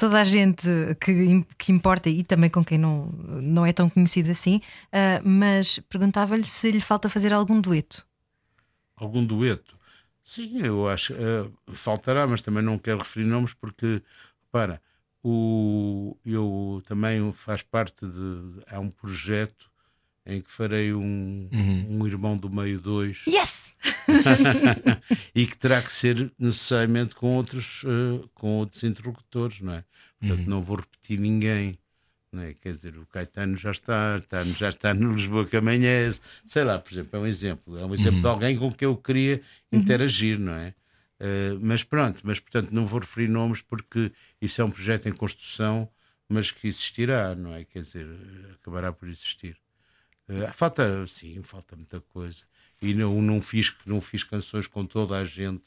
[0.03, 0.67] toda a gente
[1.01, 3.07] que, que importa e também com quem não,
[3.41, 4.61] não é tão conhecido assim.
[4.93, 8.05] Ah, mas perguntava-lhe se lhe falta fazer algum dueto.
[8.97, 9.79] Algum dueto?
[10.25, 11.13] Sim, eu acho.
[11.13, 14.03] eh, faltará, mas também não quero referir nomes porque,
[14.51, 14.83] para,
[15.23, 18.61] o, eu também faz parte de.
[18.67, 19.71] Há um projeto
[20.27, 21.49] em que farei um,
[21.89, 23.77] um Irmão do Meio 2 Yes!
[25.35, 29.85] e que terá que ser necessariamente com outros, eh, com outros interlocutores, não é?
[30.21, 31.79] Portanto, não vou repetir ninguém.
[32.33, 32.55] Não é?
[32.55, 36.21] Quer dizer, o Caetano já está, está, já está no Lisboa que amanhece.
[36.47, 37.79] Sei lá, por exemplo, é um exemplo.
[37.79, 40.75] É um exemplo de alguém com quem eu queria interagir, não é?
[41.23, 45.13] Eh, mas pronto, mas portanto não vou referir nomes porque isso é um projeto em
[45.13, 45.89] construção,
[46.29, 47.65] mas que existirá, não é?
[47.65, 48.07] Quer dizer,
[48.55, 49.57] acabará por existir.
[50.29, 52.45] Eh, falta, sim, falta muita coisa.
[52.83, 55.63] E não, não, fiz, não fiz canções com toda a gente,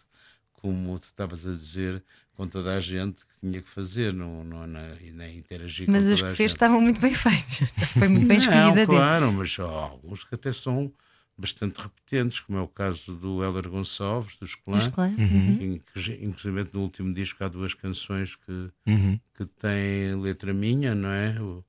[0.53, 2.03] como tu estavas a dizer,
[2.33, 4.81] com toda a gente que tinha que fazer, não, não, não,
[5.13, 6.57] nem interagir Mas com os que fez gente.
[6.57, 7.59] estavam muito bem feitos.
[7.97, 8.85] Foi muito bem Não, escolhida dele.
[8.87, 10.91] claro, mas há alguns que até são
[11.37, 14.79] bastante repetentes, como é o caso do Heller Gonçalves, dos Clã.
[15.17, 19.19] Enfim, que, inclusive no último disco há duas canções que, Uhum.
[19.33, 21.39] que têm letra minha, não é?
[21.41, 21.63] O,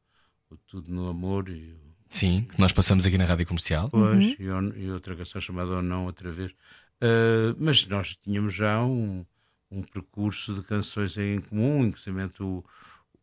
[0.51, 1.86] o Tudo no Amor e o
[2.17, 3.89] Sim, que nós passamos aqui na rádio comercial.
[3.91, 6.53] Pois, e, on- e outra canção chamada Ou Não, outra vez.
[7.01, 9.25] Ah, mas nós tínhamos já um,
[9.71, 12.65] um percurso de canções em comum, inclusive o,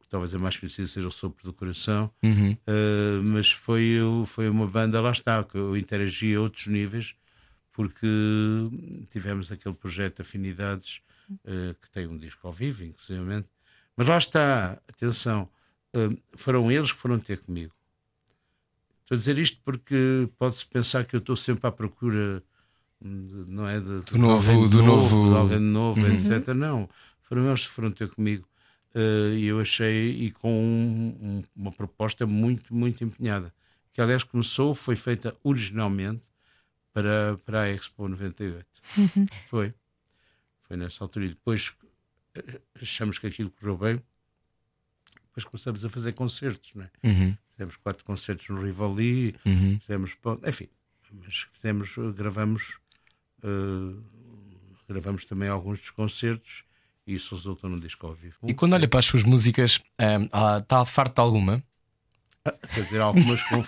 [0.09, 2.55] talvez a mais conhecida seja o Sopro do Coração, Uhum.
[2.67, 7.13] Uh, mas foi, o- foi uma banda, lá está, que eu interagi a outros níveis,
[7.73, 8.07] porque
[9.09, 13.43] tivemos aquele projeto Afinidades, uh, que tem um disco ao vivo, inclusive.
[13.97, 15.49] Mas lá está, atenção,
[15.95, 17.73] uh, foram eles que foram ter comigo.
[19.03, 22.41] Estou a dizer isto porque pode-se pensar que eu estou sempre à procura,
[23.01, 23.79] hum, de- não é?
[23.79, 26.13] De, de novo- alguém do novo- de alguém de novo, Uhum.
[26.13, 26.47] etc.
[26.55, 26.89] Não,
[27.21, 28.47] foram eles que foram ter comigo.
[28.95, 33.51] Uh, e eu achei, e com um- um- uma proposta muito, muito empenhada,
[33.91, 36.21] que aliás começou, foi feita originalmente
[36.93, 38.65] para, para a Expo 98.
[39.47, 39.73] Foi.
[40.67, 41.25] Foi nessa altura.
[41.25, 41.73] E depois
[42.35, 44.01] eh, achamos que aquilo correu bem,
[45.27, 46.89] depois começamos a fazer concertos, não é?
[47.03, 47.37] Uhum.
[47.53, 49.79] Fizemos quatro concertos no Rivoli, Uhum.
[49.79, 50.15] fizemos,
[50.47, 50.67] enfim,
[51.23, 52.77] mas fizemos, gravamos,
[53.43, 53.95] eh,
[54.89, 56.63] gravamos também alguns dos concertos
[57.05, 58.37] e isso resultou num disco ao vivo.
[58.43, 59.79] E quando olha para as suas músicas,
[60.31, 61.63] ah, está farto de alguma?
[62.73, 63.61] Quer dizer, algumas com.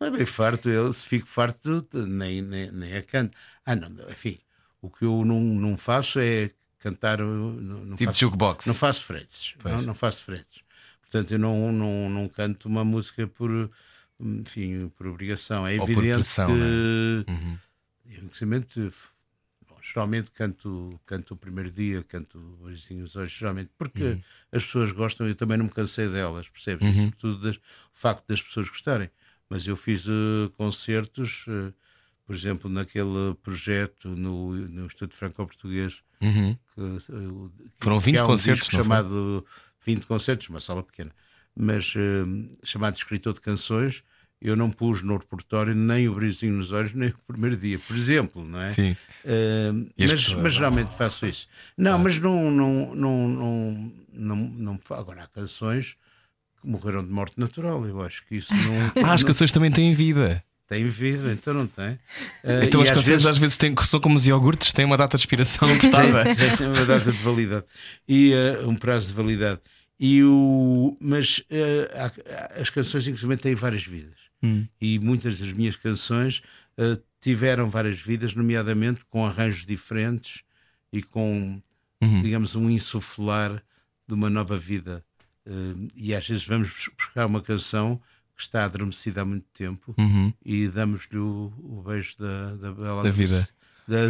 [0.00, 3.36] Não é bem farto, eu se fico farto, nem, nem, nem a canto.
[3.66, 4.38] Ah, não, enfim,
[4.80, 7.18] o que eu não, não faço é cantar.
[7.18, 8.66] Não, não Tipo faço, jukebox.
[8.66, 9.54] Não faço fretes.
[9.64, 10.62] Não, não faço fretes.
[11.10, 13.70] Portanto, eu não, não, não canto uma música por.
[14.20, 15.66] Enfim, por obrigação.
[15.66, 17.24] É Ou evidente pressão, que.
[17.26, 17.30] é?
[17.30, 17.58] Uhum.
[18.10, 18.92] Eu,
[19.68, 24.22] bom, geralmente canto, canto o primeiro dia, canto beijinhos hoje, geralmente, porque Uhum.
[24.52, 26.86] as pessoas gostam, eu também não me cansei delas, percebes?
[26.86, 27.02] Uhum.
[27.04, 27.60] Sobretudo das- o
[27.92, 29.10] facto das pessoas gostarem.
[29.48, 31.72] Mas eu fiz eh, concertos, eh,
[32.26, 36.56] por exemplo, naquele projeto no, no Instituto Franco-Português, Uhum.
[36.74, 38.96] que, o- que- Foram que 20 há um concertos, não foi?
[39.78, 41.10] Chamado 20 concertos, uma sala pequena,
[41.56, 44.02] mas eh, chamado Escritor de Canções.
[44.40, 47.96] Eu não pus no repertório nem o brilhozinho nos olhos, nem o primeiro dia, por
[47.96, 48.72] exemplo, não é?
[48.72, 48.96] Sim.
[49.24, 51.48] Uh, as mas, mas geralmente faço isso.
[51.76, 55.96] Não, mas não, não, não, não, não, não Agora há canções
[56.60, 57.84] que morreram de morte natural.
[57.84, 60.44] Eu acho que isso não, Ah, as canções também têm vida.
[60.68, 61.92] Tem vida, então não tem.
[62.44, 64.96] Uh, Então as às canções vezes às vezes têm, são como os iogurtes, têm uma
[64.96, 66.24] data de expiração apertada.
[66.56, 67.64] tem uma data de validade
[68.06, 69.60] e uh, um prazo de validade.
[69.98, 71.42] E o, mas uh,
[71.96, 74.14] há- as canções, inclusive, têm várias vidas.
[74.42, 74.66] Hum.
[74.80, 76.40] E muitas das minhas canções
[77.20, 80.42] tiveram várias vidas, nomeadamente com arranjos diferentes
[80.92, 81.60] e com,
[82.00, 82.22] Uhum.
[82.22, 83.60] digamos, um insuflar
[84.06, 85.04] de uma nova vida.
[85.96, 88.00] E às vezes vamos bus- buscar uma canção
[88.38, 90.32] que está adormecida há muito tempo Uhum.
[90.44, 93.48] e damos-lhe o, o beijo da, da bela Da vida.
[93.86, 94.06] da-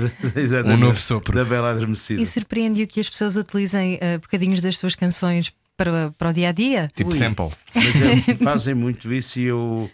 [0.63, 1.35] da- Um novo sopro.
[1.35, 2.21] da bela adormecida.
[2.23, 6.51] E surpreende-o que as pessoas utilizem eh, bocadinhos das suas canções para, para o dia
[6.51, 6.91] a dia?
[6.95, 7.19] Tipo Ui.
[7.19, 7.51] sample.
[7.75, 9.91] Mas é, fazem muito isso e eu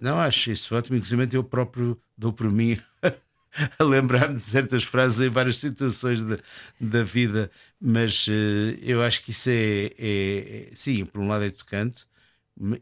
[0.00, 0.96] não acho isso ótimo.
[0.98, 2.76] Inclusive, eu próprio dou por mim
[3.78, 6.38] a lembrar-me de certas frases em várias situações da,
[6.80, 7.50] da vida.
[7.80, 12.04] Mas eh, eu acho que isso é, é- é- Sim, por um lado é tocante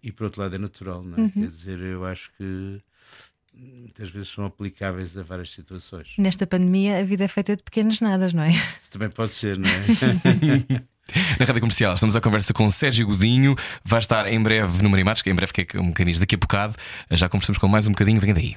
[0.03, 1.29] e por outro lado é natural, não é?
[1.31, 2.81] Quer dizer, eu acho que
[3.55, 6.15] muitas vezes são aplicáveis a várias situações.
[6.19, 8.51] Nesta pandemia, a vida é feita de pequenos nadas, não é?
[8.79, 10.83] Isso também pode ser, não é?
[11.41, 13.57] Na rádio comercial, estamos à conversa com o Sérgio Godinho.
[13.83, 16.39] Vai estar em breve no Marimates, que em breve que é um bocadinho daqui a
[16.39, 16.77] bocado.
[17.11, 18.21] Já conversamos com mais um bocadinho.
[18.21, 18.57] Vem daí.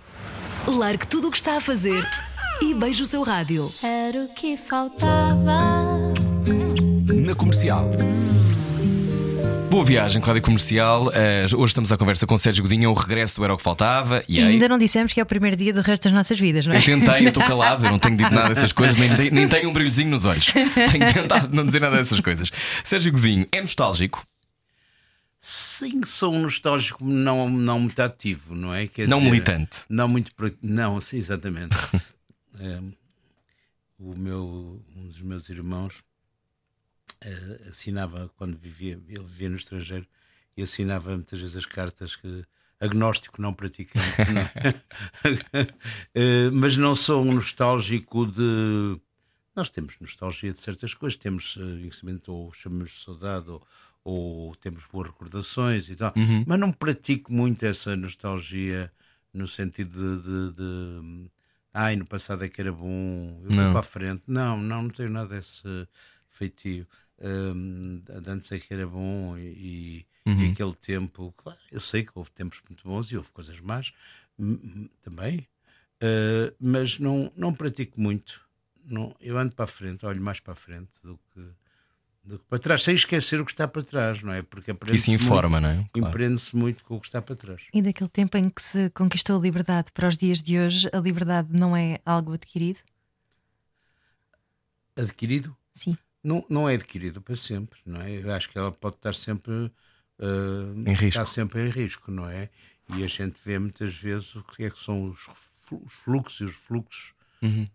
[0.68, 2.06] Largue tudo o que está a fazer
[2.62, 3.72] e beije o seu rádio.
[3.82, 5.58] Era o que faltava.
[7.14, 7.90] Na comercial.
[9.72, 11.10] Boa viagem com a rádio comercial.
[11.14, 12.84] Eh, hoje estamos à conversa com o Sérgio Godinho.
[12.86, 14.22] É o regresso do Era o que Faltava.
[14.28, 16.66] E E ainda não dissemos que é o primeiro dia do resto das nossas vidas,
[16.66, 16.80] não é?
[16.80, 19.48] Eu tentei, eu estou calado, eu não tenho dito nada dessas coisas, nem, tenho- nem
[19.48, 20.48] tenho um brilhozinho nos olhos.
[20.92, 22.52] Tenho tentado não dizer nada dessas coisas.
[22.84, 24.26] Sérgio Godinho, é nostálgico?
[25.40, 28.88] Sim, sou um nostálgico não, não muito ativo, não é?
[28.88, 29.78] Quer Não dizer, militante.
[29.90, 30.32] Não muito.
[30.62, 31.76] Não, sim, exatamente.
[32.60, 32.78] É,
[33.98, 35.96] o meu, um dos meus irmãos
[37.24, 40.08] eh, assinava, quando vivia, ele vivia no estrangeiro,
[40.58, 42.46] e assinava muitas vezes as cartas que
[42.80, 44.42] agnóstico não praticante, não
[45.54, 45.74] é?
[46.14, 49.00] Eh, mas não sou um nostálgico de.
[49.56, 53.62] Nós temos nostalgia de certas coisas, temos conhecimento ou chamamos de saudade ou,
[54.04, 56.14] ou temos boas recordações e tal,
[56.48, 58.92] mas não pratico muito essa nostalgia
[59.34, 61.30] no sentido de, de- de,
[61.74, 63.64] ai, no passado é que era bom, eu Não.
[63.64, 64.24] vou para a frente.
[64.28, 65.64] Não, não, não tenho nada desse
[66.28, 66.88] feitio.
[67.22, 72.32] De antes é que era bom e, e aquele tempo, claro, eu sei que houve
[72.32, 73.94] tempos muito bons e houve coisas más
[75.02, 75.48] também,
[76.02, 78.42] Uh, mas não, não pratico muito.
[78.84, 81.42] Não, eu ando para a frente, olho mais para a frente do que,
[82.24, 84.42] do que para trás, sem esquecer o que está para trás, não é?
[84.42, 85.90] Porque isso informa, muito, não é?
[85.94, 86.08] Claro.
[86.10, 87.62] Empreende-se muito com o que está para trás.
[87.72, 90.98] E daquele tempo em que se conquistou a liberdade para os dias de hoje, a
[90.98, 92.80] liberdade não é algo adquirido?
[94.96, 95.56] Adquirido?
[95.72, 95.96] Sim.
[96.24, 98.12] Não, não é adquirido para sempre, não é?
[98.12, 101.06] Eu acho que ela pode estar sempre uh, em risco.
[101.06, 102.50] Está sempre em risco, não é?
[102.96, 105.28] E a gente vê muitas vezes o que é que são os,
[105.72, 107.68] os fluxos e os fluxos uhum.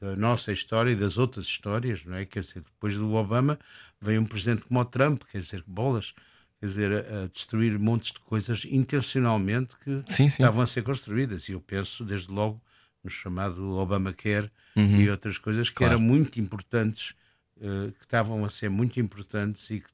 [0.00, 2.24] da nossa história e das outras histórias, não é?
[2.24, 3.58] Quer dizer, depois do Obama
[4.00, 6.12] vem um presidente como o Trump, quer dizer, bolas,
[6.60, 10.42] quer dizer, a, destruir montes de coisas intencionalmente que sim, sim.
[10.42, 11.48] estavam a ser construídas.
[11.48, 12.60] E eu penso, desde logo,
[13.02, 15.00] no chamado Obamacare uhum.
[15.00, 15.94] e outras coisas que claro.
[15.94, 17.14] eram muito importantes,
[17.58, 19.88] que estavam a ser muito importantes e que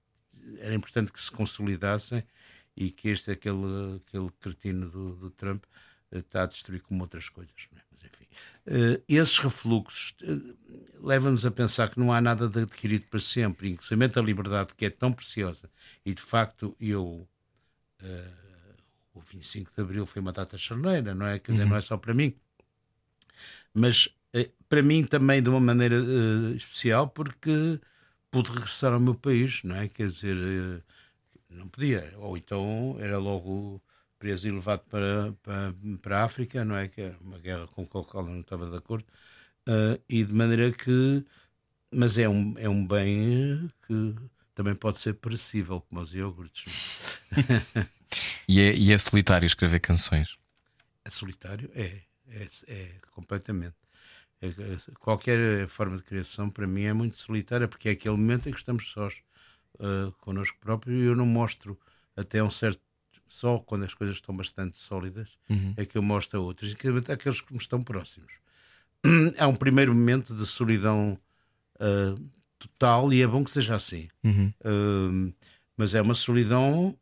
[0.58, 2.22] era importante que se consolidassem
[2.76, 5.64] e que este, aquele, aquele cretino do, do Trump,
[6.10, 7.54] uh, está a destruir como outras coisas.
[7.76, 7.80] É?
[7.90, 8.24] Mas, enfim,
[8.66, 10.14] uh, esses refluxos
[11.00, 14.86] levam-nos a pensar que não há nada de adquirido para sempre, inclusive a liberdade que
[14.86, 15.70] é tão preciosa.
[16.04, 17.28] E de facto, eu.
[19.14, 21.38] o 25 de Abril foi uma data charneira, não é?
[21.38, 21.70] Quer dizer, uhum.
[21.70, 22.34] não é só para mim
[23.74, 24.22] mas eh,
[24.73, 27.79] para mim também de uma maneira uh, especial porque
[28.31, 29.87] pude regressar ao meu país, não é?
[29.87, 30.83] Quer dizer, uh,
[31.51, 33.83] não podia, ou então era logo
[34.18, 36.89] preso e levado para, para, para a África, não é?
[36.89, 39.05] Que era uma guerra com a qual não estava de acordo,
[39.68, 41.23] uh, e de maneira que,
[41.93, 44.14] mas é um, é um bem que
[44.55, 47.20] também pode ser perecível, como os iogurtes.
[48.49, 50.39] e, é, e é solitário escrever canções?
[51.05, 51.70] É solitário?
[51.75, 52.11] É.
[52.35, 53.82] É, é completamente.
[54.43, 58.49] É, é, qualquer forma de criação para mim é muito solitária, porque é aquele momento
[58.49, 59.14] em que estamos sós
[59.74, 61.78] uh, connosco próprio e eu não mostro
[62.16, 62.80] até um certo.
[63.28, 65.72] Só quando as coisas estão bastante sólidas uhum.
[65.76, 68.32] é que eu mostro a outros, inclusive aqueles que me estão próximos.
[69.38, 71.18] Há um primeiro momento de solidão
[71.76, 74.09] uh, total e é bom que seja assim.
[74.22, 74.53] Uhum.
[74.61, 75.34] Uh,
[75.76, 76.95] mas é uma solidão,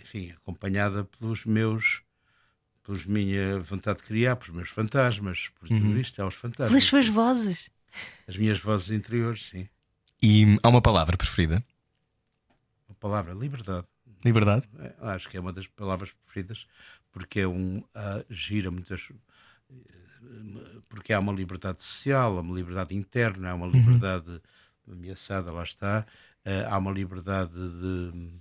[0.00, 2.02] enfim, acompanhada pelos meus
[2.88, 5.96] pelos minha vontade de criar, pelos meus fantasmas, por tudo uhum.
[5.98, 6.70] isto, é os fantasmas.
[6.70, 7.68] Pelas suas vozes.
[8.26, 9.68] As minhas vozes interiores, sim.
[10.22, 11.62] E há uma palavra preferida?
[12.88, 13.86] Uma palavra, liberdade.
[14.24, 14.66] Liberdade?
[14.78, 16.66] É, acho que é uma das palavras preferidas,
[17.12, 17.80] porque é um.
[17.80, 19.12] Uh, gira muitas.
[20.88, 23.72] Porque há uma liberdade social, há uma liberdade interna, há uma uhum.
[23.72, 24.30] liberdade
[24.86, 24.94] uhum.
[24.94, 26.06] ameaçada, lá está.
[26.46, 28.32] Uh, há uma liberdade de, de,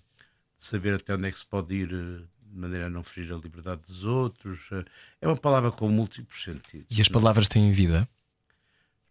[0.55, 3.83] saber até onde é que se pode ir de maneira a não ferir a liberdade
[3.83, 4.67] dos outros.
[4.71, 4.85] Eh,
[5.21, 6.87] é uma palavra com múltiplos sentidos.
[6.89, 8.09] E as palavras têm vida?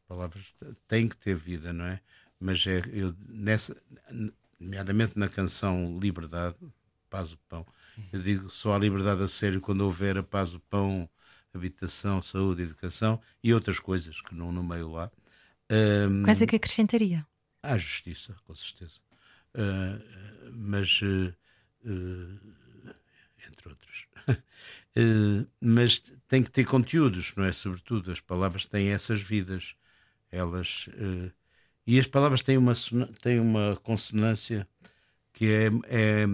[0.01, 0.55] As palavras
[0.89, 2.01] têm que ter vida, não é?
[2.41, 3.75] Mas é, eu, nessa,
[4.59, 6.57] nomeadamente na canção Liberdade,
[7.09, 7.65] Paz o Pão,
[8.13, 11.09] eu digo só a liberdade a sério quando houver a paz, o pão,
[11.55, 15.11] habitação, saúde, educação e outras coisas que não nomeio lá.
[15.71, 17.27] Um, Quais é que acrescentaria?
[17.63, 18.99] A justiça, com certeza.
[19.55, 21.35] Uh, mas uh,
[21.85, 22.57] uh,
[23.51, 24.07] entre outros.
[24.29, 27.53] uh, mas tem que ter conteúdos, não é?
[27.53, 29.75] Sobretudo, as palavras têm essas vidas.
[30.31, 30.89] Elas.
[30.89, 31.33] Uh,
[31.87, 32.75] e as palavras têm uma,
[33.23, 34.69] têm uma consonância
[35.33, 36.27] que, é, é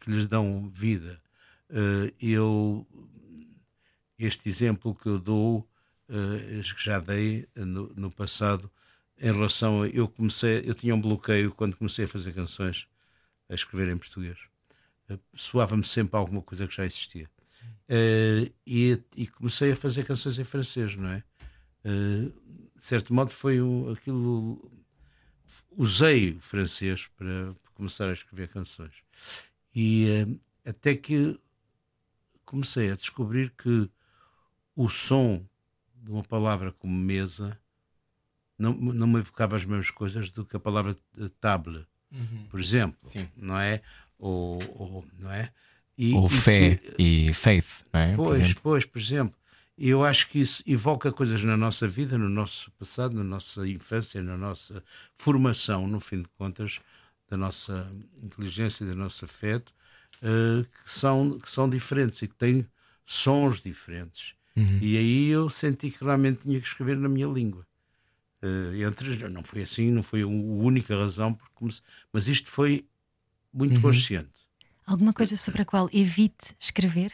[0.00, 1.20] que lhes dão vida.
[1.70, 2.86] Uh, eu.
[4.18, 5.68] Este exemplo que eu dou,
[6.08, 8.68] que já dei no, no passado,
[9.16, 9.88] em relação a.
[9.88, 10.62] Eu comecei.
[10.66, 12.88] Eu tinha um bloqueio quando comecei a fazer canções,
[13.48, 14.38] a escrever em português
[15.34, 17.28] soava-me sempre alguma coisa que já existia.
[17.88, 21.24] Uh, e, e, comecei a fazer canções em francês, não é?
[21.84, 22.30] Uh,
[22.76, 24.70] de certo modo foi um, aquilo.
[25.76, 28.92] Usei o francês para, começar a escrever canções.
[29.74, 31.38] E uh, até que
[32.44, 33.88] comecei a descobrir que
[34.76, 35.44] o som
[35.94, 37.58] de uma palavra como mesa
[38.58, 40.94] não, não me evocava as mesmas coisas do que a palavra
[41.40, 42.46] table, uhum.
[42.50, 43.28] por exemplo, Sim.
[43.36, 43.80] não é?
[44.18, 45.50] Ou, ou não é?
[45.96, 48.14] E, ou e fé que, e faith, não é?
[48.14, 49.34] Pois, por pois, por exemplo.
[49.80, 54.20] Eu acho que isso evoca coisas na nossa vida, no nosso passado, na nossa infância,
[54.20, 54.82] na nossa
[55.14, 56.80] formação, no fim de contas,
[57.30, 57.88] da nossa
[58.20, 59.72] inteligência e do nosso afeto,
[60.20, 62.66] uh, que, são, que são diferentes e que têm
[63.04, 64.34] sons diferentes.
[64.56, 64.78] Uhum.
[64.82, 67.64] E aí eu senti que realmente tinha que escrever na minha língua.
[68.42, 71.80] Uh, entre, não foi assim, não foi a única razão, porque,
[72.12, 72.84] mas isto foi
[73.52, 73.82] muito uhum.
[73.82, 74.48] consciente.
[74.86, 77.12] Alguma coisa sobre a qual evite escrever?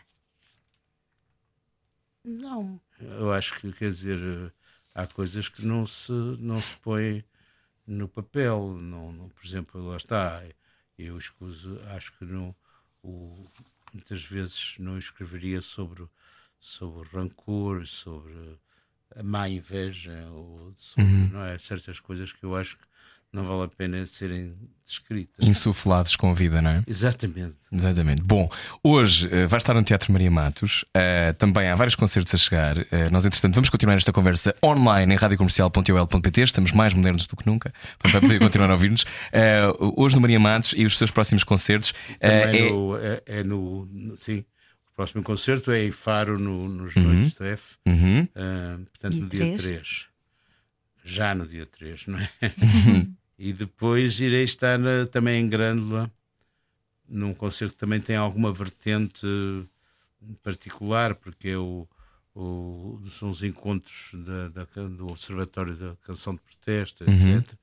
[2.24, 4.52] Não, eu acho que quer dizer eh,
[4.94, 7.24] há coisas que não se não se põe
[7.86, 10.42] no papel, não, não por exemplo lá está
[10.98, 12.54] eu escuso, acho que não
[13.02, 13.50] o,
[13.92, 16.08] muitas vezes não escreveria sobre
[16.60, 18.58] sobre rancor, sobre
[19.16, 21.28] a má inveja, ou sobre, Uhum.
[21.28, 21.58] não é?
[21.58, 22.86] certas coisas que eu acho que
[23.34, 24.54] não vale a pena serem
[24.84, 25.46] descritas.
[25.46, 26.82] Insuflados com a vida, não é?
[26.86, 27.56] Exatamente.
[27.72, 28.22] Exatamente.
[28.22, 28.48] Bom,
[28.82, 30.84] hoje eh, vai estar no Teatro Maria Matos.
[30.94, 32.78] eh, também há vários concertos a chegar.
[32.92, 36.40] Eh, nós, entretanto, vamos continuar esta conversa online em radiocomercial.ol.pt.
[36.42, 37.72] Estamos mais modernos do que nunca.
[38.04, 39.04] Vai poder continuar a ouvir-nos.
[39.96, 41.92] Hoje no Maria Matos e os seus próximos concertos.
[42.20, 44.44] Também é- no, é, é no, no- Sim.
[44.92, 47.76] O próximo concerto é em Faro, no, nos Noites do F.
[47.84, 48.28] Uhum.
[48.92, 49.62] Portanto, Dia no dia três.
[49.62, 50.06] 3.
[51.06, 52.30] Já no dia 3, não é?
[52.62, 53.12] Uhum.
[53.38, 56.10] e depois irei estar na- também em Grândola,
[57.08, 59.26] num concerto que também tem alguma vertente
[60.42, 61.86] particular, porque é o,
[63.10, 67.36] são os encontros da- da do Observatório da Canção de Protesto, Uhum.
[67.36, 67.58] etc.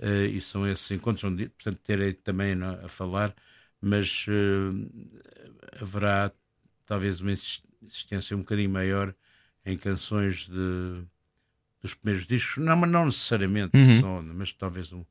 [0.00, 3.34] Eh, e são esses encontros onde, portanto, terei também a falar,
[3.80, 6.32] mas eh, haverá
[6.86, 9.14] talvez uma exis- existência um bocadinho maior
[9.66, 11.04] em canções de,
[11.80, 14.00] dos primeiros discos, não, mas não necessariamente Uhum.
[14.00, 15.04] só, mas talvez um,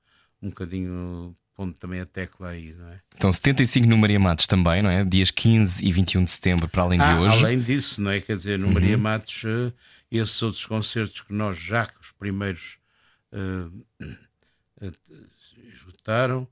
[0.43, 2.99] um bocadinho pondo também a tecla aí, não é?
[3.15, 5.05] Então, 75 no Maria Matos também, não é?
[5.05, 7.45] Dias 15 e 21 de setembro, para além de Ah, hoje.
[7.45, 8.19] além disso, não é?
[8.19, 9.71] Quer dizer, no Maria Matos, eh,
[10.11, 12.77] esses outros concertos que nós já, que os primeiros
[13.31, 13.67] eh,
[14.81, 14.91] eh,
[15.73, 16.47] esgotaram,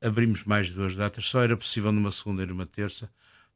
[0.00, 3.08] abrimos mais duas datas, só era possível numa segunda e numa terça,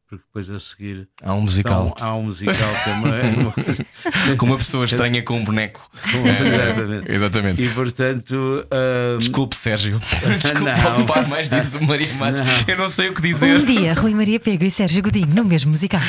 [0.08, 1.92] porque depois a seguir Há um musical.
[1.94, 2.54] então, há um musical
[2.84, 3.84] também, uma coisa-
[4.38, 5.90] Com uma pessoa estranha com um boneco.
[6.06, 7.12] Exatamente.
[7.12, 7.62] Exatamente.
[7.62, 10.00] E portanto, ah, Desculpe, Sérgio.
[10.40, 10.96] Desculpe Não.
[10.98, 12.40] ocupar mais disso, Maria Matos.
[12.66, 13.56] Eu não sei o que dizer.
[13.58, 16.00] Um dia, Rui Maria Pego e Sérgio Godinho no mesmo musical.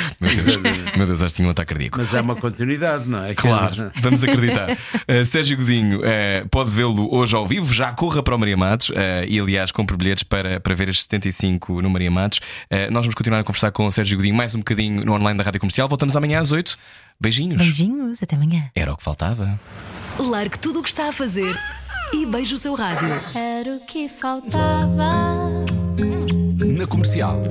[0.97, 1.97] Meu Deus, acho que tinha um ataque cardíaco.
[1.97, 3.33] mas há uma continuidade, não é?
[3.33, 4.71] Claro, vamos acreditar.
[4.71, 8.89] Uh, Sérgio Godinho uh, pode vê-lo hoje ao vivo, já corra para o Maria Matos
[8.89, 8.95] uh,
[9.27, 12.39] e, aliás, compre bilhetes para, para ver estes 75 no Maria Matos.
[12.39, 15.37] Uh, nós vamos continuar a conversar com o Sérgio Godinho mais um bocadinho no online
[15.37, 15.87] da Rádio Comercial.
[15.87, 16.77] Voltamos amanhã às 8.
[17.19, 17.61] Beijinhos.
[17.61, 18.71] Beijinhos, até amanhã.
[18.73, 19.59] Era o que faltava.
[20.17, 21.57] Largue tudo o que está a fazer
[22.13, 23.09] e beije o seu rádio.
[23.35, 25.09] Era o que faltava.
[26.77, 27.43] Na comercial.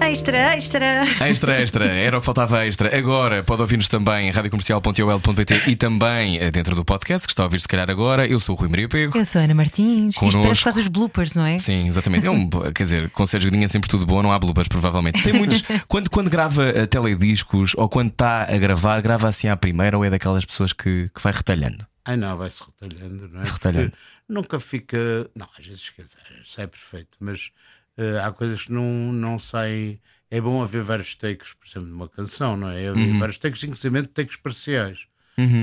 [0.00, 1.04] Extra, extra.
[1.28, 2.96] Extra, extra, era o que faltava extra.
[2.96, 7.46] Agora pode ouvir-nos também em radiocomercial.ol.pt e também eh, dentro do podcast que está a
[7.46, 8.26] ouvir se calhar agora.
[8.26, 9.18] Eu sou o Rui Maria Pego.
[9.18, 10.14] Eu sou a Ana Martins.
[10.14, 10.42] Isto Connosco.
[10.42, 11.58] parece quase os bloopers, não é?
[11.58, 12.26] Sim, exatamente.
[12.26, 15.22] É um, quer dizer, com Sérgio Godinho é sempre tudo bom, não há bloopers, provavelmente.
[15.22, 15.62] Tem muitos.
[15.86, 20.04] quando, quando grava eh, telediscos ou quando está a gravar, grava assim à primeira ou
[20.04, 21.86] é daquelas pessoas que, que vai retalhando?
[22.06, 23.44] Ai não, vai-se retalhando, não é?
[23.44, 23.90] Se retalhando.
[23.90, 24.98] Porque Nunca fica.
[25.34, 27.50] Não, às vezes quer dizer, sai perfeito, mas
[27.98, 30.00] eh, há coisas que não, não saem.
[30.30, 32.88] É bom haver vários takes, por exemplo, de uma canção, não é?
[32.88, 33.18] Haver Uhum.
[33.18, 35.06] vários takes, inclusive takes parciais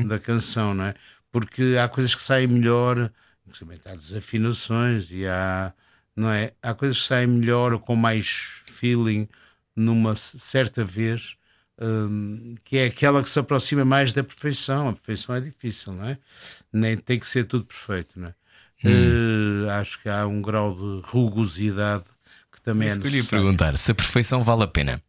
[0.07, 0.95] da canção, não é?
[1.31, 3.11] Porque há coisas que saem melhor,
[3.47, 5.73] inclusive há desafinações e há.
[6.15, 6.53] Não é?
[6.63, 8.27] Há coisas que saem melhor ou com mais
[8.65, 9.27] feeling
[9.75, 11.37] numa certa vez.
[11.81, 14.89] hum, que é aquela que se aproxima mais da perfeição.
[14.89, 16.17] A perfeição é difícil, não é?
[16.73, 18.35] Nem tem que ser tudo perfeito, não é?
[18.85, 22.05] Eh, acho que há um grau de rugosidade
[22.65, 23.29] também é Isso ia necessário.
[23.45, 25.01] perguntar se a perfeição vale a pena.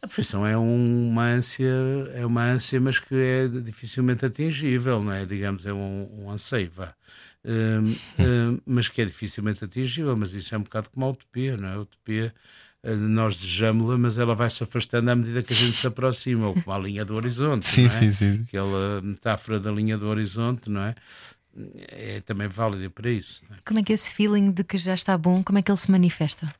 [0.00, 1.72] A perfeição é um- uma ânsia,
[2.14, 5.24] é uma ânsia, mas que é dificilmente atingível, não é?
[5.24, 6.94] Digamos, é um, um anseio, vá.
[7.44, 11.56] Hum, hum, mas que é dificilmente atingível, mas isso é um bocado como a utopia,
[11.56, 11.72] não é?
[11.74, 12.32] A utopia,
[12.84, 16.46] eh, nós desejamos-la, mas ela vai se afastando à medida que a gente se aproxima,
[16.48, 17.90] ou como a linha do horizonte, Sim, é?
[17.90, 18.44] sim, sim.
[18.46, 20.94] Aquela metáfora da linha do horizonte, não é?
[21.88, 23.42] É também válida para isso.
[23.50, 23.56] é?
[23.64, 25.90] Como é que esse feeling de que já está bom, como é que ele se
[25.90, 26.54] manifesta?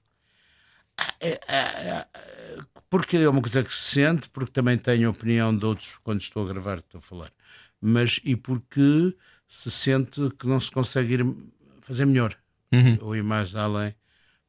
[2.90, 6.20] porque é uma coisa que se sente, porque também tenho a opinião de outros quando
[6.20, 7.32] estou a gravar, estou a falar,
[7.80, 9.14] mas e porque
[9.46, 11.36] se sente que não se consegue ir
[11.80, 12.36] fazer melhor
[12.72, 12.98] Uhum.
[13.00, 13.94] ou ir mais além.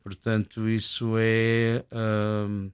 [0.03, 1.85] Portanto, isso é,
[2.49, 2.69] hum,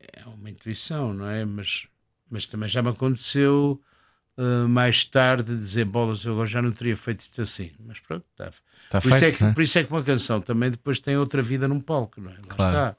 [0.00, 1.44] é uma intuição, não é?
[1.44, 1.86] Mas,
[2.30, 3.80] mas também já me aconteceu
[4.38, 7.70] hum, mais tarde dizer bolas, eu agora já não teria feito isto assim.
[7.84, 8.50] Mas pronto, está.
[8.84, 9.52] Está Por, isso é que, né?
[9.52, 12.34] por isso é que uma canção também depois tem outra vida num palco, não é?
[12.34, 12.76] Lá Claro.
[12.76, 12.96] está.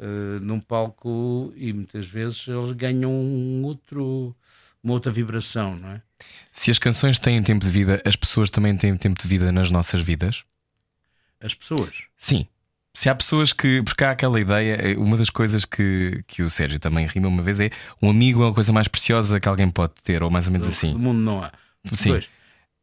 [0.00, 4.34] Uh, num palco e muitas vezes eles ganham um outro,
[4.82, 6.02] uma outra vibração, não é?
[6.50, 9.70] Se as canções têm tempo de vida, as pessoas também têm tempo de vida nas
[9.70, 10.44] nossas vidas?
[11.40, 12.04] As pessoas.
[12.18, 12.46] Sim.
[12.94, 13.82] Se há pessoas que.
[13.82, 17.42] Porque há aquela ideia, eh, uma das coisas que, que o Sérgio também rima uma
[17.42, 17.70] vez é
[18.02, 20.66] um amigo é uma coisa mais preciosa que alguém pode ter, ou mais ou menos
[20.66, 20.94] No assim.
[20.94, 21.50] mundo não há.
[21.94, 22.10] Sim.
[22.10, 22.28] Pois.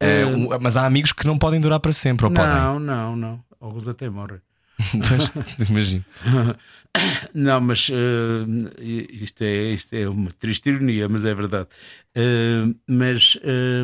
[0.02, 2.52] Uh, um- mas há amigos que não podem durar para sempre, ou podem?
[2.54, 3.44] não, não, não.
[3.60, 4.40] Alguns até morrem.
[5.08, 6.06] Pois, imagino.
[7.34, 11.68] Não, mas eh, isto, é, isto é uma triste ironia, mas é verdade.
[12.16, 13.84] Eh, mas eh,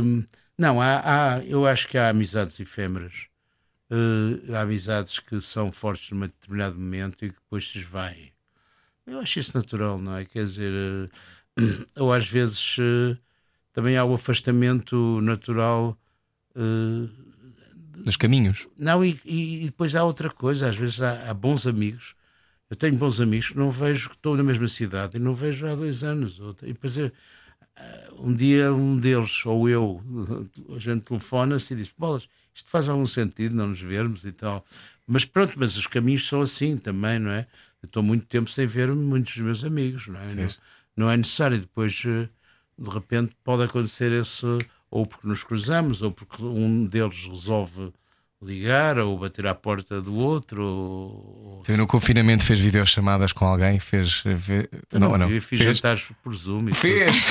[0.57, 3.27] não, há, há- eu acho que há amizades efêmeras.
[3.89, 8.31] Eh, há amizades que são fortes num determinado momento e que depois se esvaem.
[9.05, 10.25] Eu acho isso natural, não é?
[10.25, 10.71] Quer dizer,
[11.59, 11.65] eh,
[11.99, 13.17] ou às vezes eh,
[13.73, 15.97] também há o afastamento natural.
[18.03, 18.67] Nos caminhos.
[18.77, 22.15] Não, e, e depois há outra coisa, às vezes há, há bons amigos.
[22.69, 25.67] Eu tenho bons amigos que não vejo, que estou na mesma cidade e não vejo
[25.67, 26.39] há dois anos.
[26.39, 27.11] ou- E depois eu,
[28.17, 30.01] um dia um deles, ou eu,
[30.75, 34.65] a gente telefona-se e diz: Bolas, isto faz algum sentido não nos vermos e tal.
[35.07, 37.47] Mas pronto, mas os caminhos são assim também, não é?
[37.81, 40.33] Eu estou muito tempo sem ver muitos dos meus amigos, não é?
[40.33, 40.47] Não,
[40.95, 41.59] não é necessário.
[41.59, 42.27] Depois, eh,
[42.77, 44.45] de repente, pode acontecer esse,
[44.89, 47.93] ou porque nos cruzamos, ou porque um deles resolve
[48.45, 51.59] ligar, ou bater à porta do outro, ou.
[51.63, 53.79] Então, no confinamento fez videochamadas com alguém?
[53.79, 54.23] Fez.
[54.93, 55.29] não, não.
[55.29, 55.77] eu fiz Fez.
[55.77, 56.73] jantares por Zoom.
[56.73, 57.25] Fez!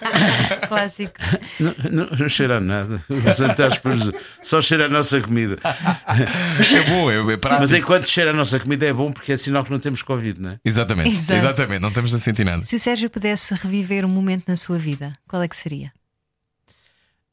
[0.68, 1.14] Clássico.
[1.58, 3.02] Não, não, não cheira a nada.
[3.08, 4.12] Os jantares por Zoom.
[4.42, 5.58] Só cheira a nossa comida.
[5.64, 7.60] É bom, é, é prático.
[7.60, 10.40] Mas enquanto cheira a nossa comida é bom porque é sinal que não temos Covid,
[10.40, 10.60] não é?
[10.64, 11.40] Exatamente, Exato.
[11.40, 12.62] exatamente, não estamos a sentir nada.
[12.62, 15.92] Se o Sérgio pudesse reviver um momento na sua vida, qual é que seria?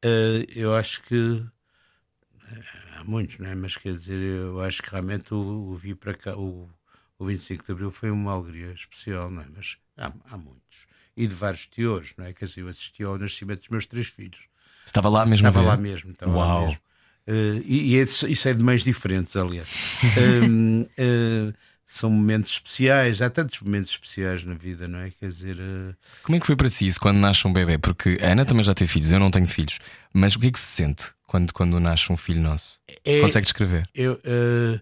[0.04, 1.44] Eh, eu acho que
[2.96, 3.56] há muitos, não é?
[3.56, 6.70] Mas quer dizer, eu acho que realmente o, o vir para cá, o,
[7.20, 9.46] o 25 de Abril foi uma alegria especial, não é?
[9.56, 10.62] Mas há, há muitos.
[11.16, 12.34] E de vários teores, não é?
[12.34, 14.40] Quer dizer, eu assisti ao nascimento dos meus três filhos.
[14.86, 16.66] Estava lá mesmo Estava lá mesmo, estava lá Uau.
[16.68, 16.82] mesmo.
[17.28, 19.68] Eh, e e é isso é de mães diferentes, aliás.
[20.44, 21.54] Hum, eh,
[21.90, 25.10] são momentos especiais, há tantos momentos especiais na vida, não é?
[25.12, 27.78] Quer dizer, eh, Como é que foi para si isso quando nasce um bebê?
[27.78, 29.80] Porque a Ana também já tem filhos, eu não tenho filhos.
[30.14, 32.82] Mas o que é que se sente quando, quando nasce um filho nosso?
[33.06, 33.88] é, Consegue descrever?
[33.96, 34.82] Eu, eh,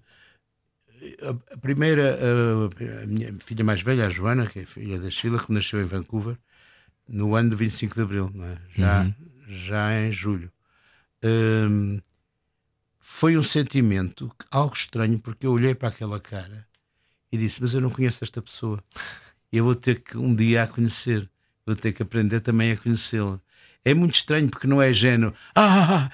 [1.21, 5.37] a- primeira, eh, a minha filha mais velha, a Joana, que é filha da Sheila,
[5.37, 6.37] que nasceu em Vancouver
[7.07, 8.57] no ano de 25 de Abril, não é?
[8.75, 9.05] já,
[9.47, 10.51] já em julho.
[11.23, 12.01] Hum,
[12.97, 16.65] foi um sentimento algo estranho, porque eu olhei para aquela cara
[17.31, 18.79] e disse: Mas eu não conheço esta pessoa.
[19.51, 21.29] Eu vou ter que um dia a conhecer,
[21.65, 23.39] vou ter que aprender também a conhecê-la.
[23.83, 25.33] É muito estranho porque não é género.
[25.55, 26.09] Ah,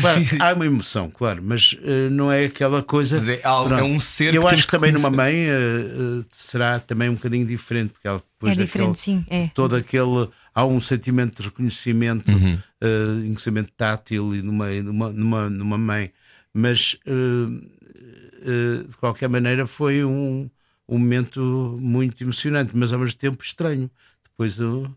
[0.00, 3.18] Claro, há uma emoção, claro, mas eh, não é aquela coisa.
[3.18, 5.16] Mas é algo- é um ser Eu que acho que também que numa conhecer.
[5.32, 9.26] mãe eh, eh, será também um bocadinho diferente, porque ela depois é diferente, daquele, sim.
[9.28, 9.48] É.
[9.48, 12.58] todo aquele há um sentimento de reconhecimento, Uhum.
[13.18, 16.10] um conhecimento tátil e numa, numa, numa, numa mãe,
[16.54, 16.96] mas
[18.88, 20.50] de qualquer maneira foi um,
[20.88, 23.90] um momento muito emocionante, mas ao mesmo tempo estranho.
[24.24, 24.94] Depois eu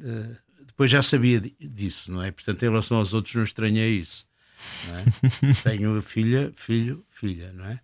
[0.00, 0.36] eh,
[0.66, 2.30] depois já sabia di- disso, não é?
[2.30, 4.26] Portanto, em relação aos outros, não estranhei isso.
[4.88, 5.04] Não é?
[5.62, 7.80] Tenho filha, filho, filha, não é?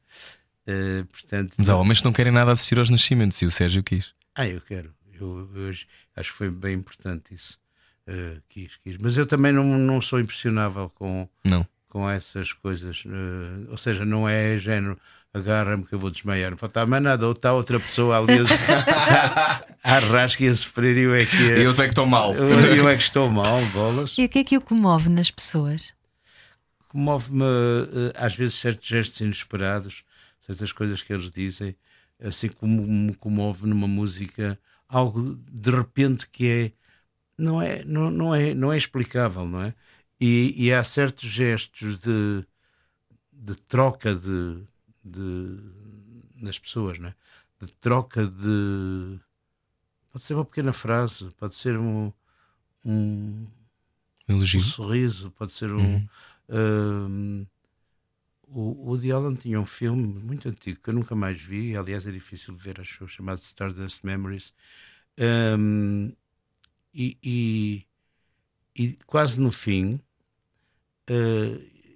[0.66, 3.82] Eh, portanto, Mas há homens que não querem nada assistir aos nascimentos e o Sérgio
[3.82, 4.14] quis.
[4.34, 4.92] ah, eu quero.
[5.20, 5.86] Eu, eu acho-
[6.32, 7.58] que foi bem importante isso.
[8.06, 8.96] Eh, quis, quis.
[8.98, 11.66] Mas eu também não, não sou impressionável com, Não.
[11.90, 13.04] Com essas coisas.
[13.06, 14.98] eh, ou seja, não é género,
[15.34, 16.50] agarra-me que eu vou desmaiar.
[16.50, 17.26] Não falta mais nada.
[17.26, 18.38] Ou está outra pessoa ali
[19.84, 22.34] a, arrasca e a sofrer e eu é que, Eu tenho que estou mal.
[22.34, 24.14] eu, eu é que estou mal, bolas.
[24.16, 25.92] E o que é que o comove nas pessoas?
[26.88, 30.04] Comove-me eh, às vezes certos gestos inesperados,
[30.46, 31.76] certas coisas que eles dizem,
[32.22, 36.72] assim como me comove numa música algo de repente que é
[37.38, 39.74] não é não, não é não é explicável, não é?
[40.20, 42.44] E, e há certos gestos de,
[43.32, 44.62] de troca de,
[45.04, 45.58] de
[46.36, 47.14] nas pessoas, não é?
[47.60, 49.18] De troca de
[50.12, 52.12] pode ser uma pequena frase, pode ser um,
[52.84, 53.46] um
[54.28, 56.06] Um sorriso, pode ser um.
[56.48, 57.46] um,
[58.48, 62.10] o o Allen tinha um filme muito antigo que eu nunca mais vi, aliás é
[62.12, 64.52] difícil de ver, acho chamado Stardust Memories.
[65.18, 66.12] Um,
[66.94, 67.86] e, e,
[68.74, 70.00] e quase no fim,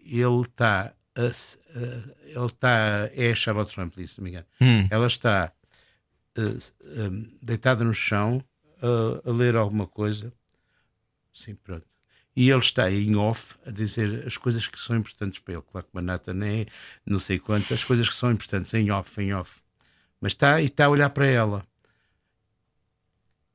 [0.04, 0.94] ele está.
[1.16, 3.10] ele está.
[3.12, 4.46] É a Charlotte Rampling, se não me engano.
[4.60, 4.88] Hum.
[4.90, 5.52] Ela está
[6.38, 8.44] um, deitada no chão
[8.82, 10.32] uh, a ler alguma coisa.
[11.32, 11.86] Sim, pronto.
[12.36, 15.62] E ele está em off a dizer as coisas que são importantes para ele.
[15.62, 16.66] Claro que Manhattan é
[17.06, 19.62] não sei quantas, as coisas que são importantes em off, em off.
[20.20, 21.64] Mas está e está a olhar para ela.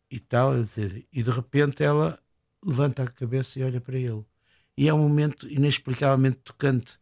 [0.09, 1.05] E está a dizer.
[1.11, 2.17] E de repente ela
[2.65, 4.25] levanta a cabeça e olha para ele.
[4.79, 6.93] E é um momento inexplicavelmente tocante.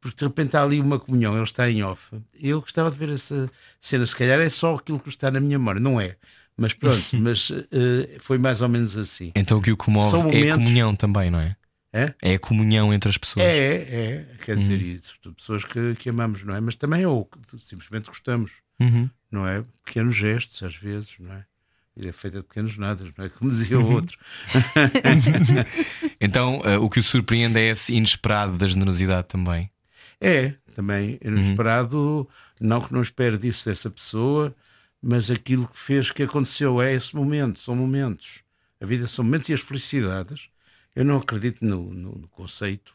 [0.00, 2.16] Porque de repente há ali uma comunhão, ele está em off.
[2.40, 3.50] Eu gostava de ver essa
[3.80, 4.06] cena.
[4.06, 5.80] Se calhar é só aquilo que está na minha memória.
[5.80, 6.16] Não é.
[6.56, 9.32] Mas pronto, mas eh, foi mais ou menos assim.
[9.34, 11.56] Então o que o comove São é a momentos- comunhão também, não é?
[11.92, 12.14] É?
[12.22, 13.44] É a comunhão entre as pessoas.
[13.44, 16.60] É, é, quer dizer, e sobretudo pessoas que, que amamos, não é?
[16.60, 19.08] Mas também é o que simplesmente gostamos, Uhum.
[19.30, 19.62] não é?
[19.84, 21.44] Pequenos gestos, às vezes, não é?
[21.96, 23.28] E é feita de pequenos nadas, não é?
[23.28, 24.18] Como dizia o outro.
[26.20, 29.70] Então eh, o que o surpreende é esse inesperado da generosidade também.
[30.20, 32.28] É, também inesperado,
[32.60, 34.54] não que não espere disso dessa pessoa,
[35.00, 38.40] mas aquilo que fez, que aconteceu é esse momento, são momentos.
[38.80, 40.48] A vida são momentos e as felicidades.
[40.94, 42.94] Eu não acredito no, no, no conceito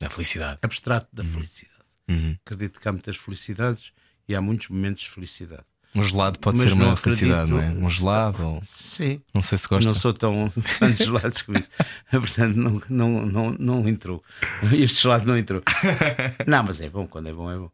[0.00, 0.58] A felicidade.
[0.62, 1.80] abstrato da felicidade.
[2.08, 2.36] Uhum.
[2.44, 3.92] Acredito que há muitas felicidades
[4.28, 5.64] e há muitos momentos de felicidade.
[5.94, 7.68] Um gelado pode Mas ser uma acredito- felicidade, não é?
[7.70, 8.60] Um gelado, ou...
[8.62, 9.20] Sim.
[9.34, 9.84] não sei se gosta.
[9.84, 11.68] Não sou tão fã de gelados como isso.
[12.10, 14.22] Portanto, não, não, não, não entrou.
[14.72, 15.62] Este gelado não entrou.
[16.46, 17.70] Não, mas é bom, quando é bom, é bom.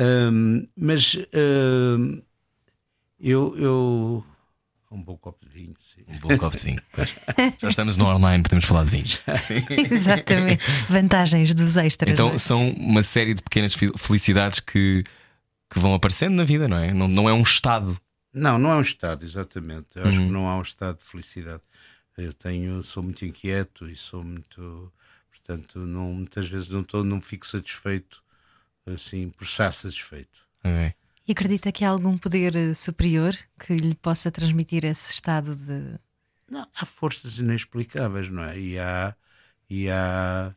[0.00, 1.16] Hum, mas
[1.98, 2.22] hum,
[3.20, 4.24] eu, eu.
[4.90, 6.02] Um bom copo de vinho, sim.
[6.08, 6.80] Um bom copo de vinho.
[6.92, 7.14] Pois.
[7.60, 9.20] Já estamos no online, podemos falar de vinhos.
[9.40, 9.62] Sim.
[9.90, 10.62] Exatamente.
[10.88, 12.10] Vantagens dos extras.
[12.12, 12.38] Então é?
[12.38, 15.04] são uma série de pequenas felicidades que,
[15.70, 16.92] que vão aparecendo na vida, não é?
[16.92, 17.98] Não, não é um estado.
[18.32, 19.96] Não, não é um estado, exatamente.
[19.96, 20.08] Eu Uhum.
[20.08, 21.62] acho que não há um estado de felicidade.
[22.16, 24.92] Eu tenho, sou muito inquieto e sou muito.
[25.30, 28.22] Portanto, não, muitas vezes não, estou, não fico satisfeito
[28.86, 30.40] assim, por estar satisfeito.
[30.64, 30.94] Ok.
[31.26, 35.98] E acredita que há algum poder eh, superior que lhe possa transmitir esse estado de.
[36.50, 38.58] Não, há forças inexplicáveis, não é?
[38.58, 39.14] E há,
[39.68, 40.54] e há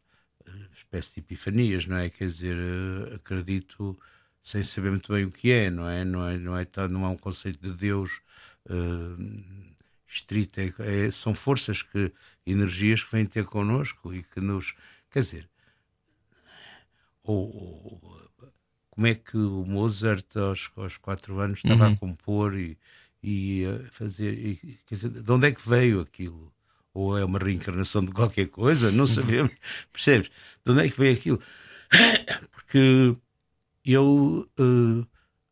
[0.47, 2.09] eh, espécie de epifanias, não é?
[2.09, 3.99] Quer dizer, eh, acredito
[4.41, 6.03] sem saber muito bem o que é, não é?
[6.03, 8.21] Não é, não é, tal- não há um conceito de Deus
[8.69, 9.63] eh,
[10.07, 10.71] estrito, é,
[11.07, 12.11] é- são forças que,
[12.45, 14.73] energias que vêm ter connosco e que nos.
[15.09, 15.49] Quer dizer,
[17.23, 18.21] ou, ou-
[18.89, 22.77] como é que o Mozart aos, aos quatro anos estava a compor e,
[23.23, 24.33] e a fazer.
[24.33, 26.53] e, quer dizer, de onde é que veio aquilo?
[26.93, 28.91] Ou é uma reencarnação de qualquer coisa?
[28.91, 29.51] Não sabemos.
[29.93, 30.29] Percebes?
[30.65, 31.41] De onde é que veio aquilo?
[32.51, 33.15] Porque
[33.85, 34.49] eu.
[34.59, 35.05] eh,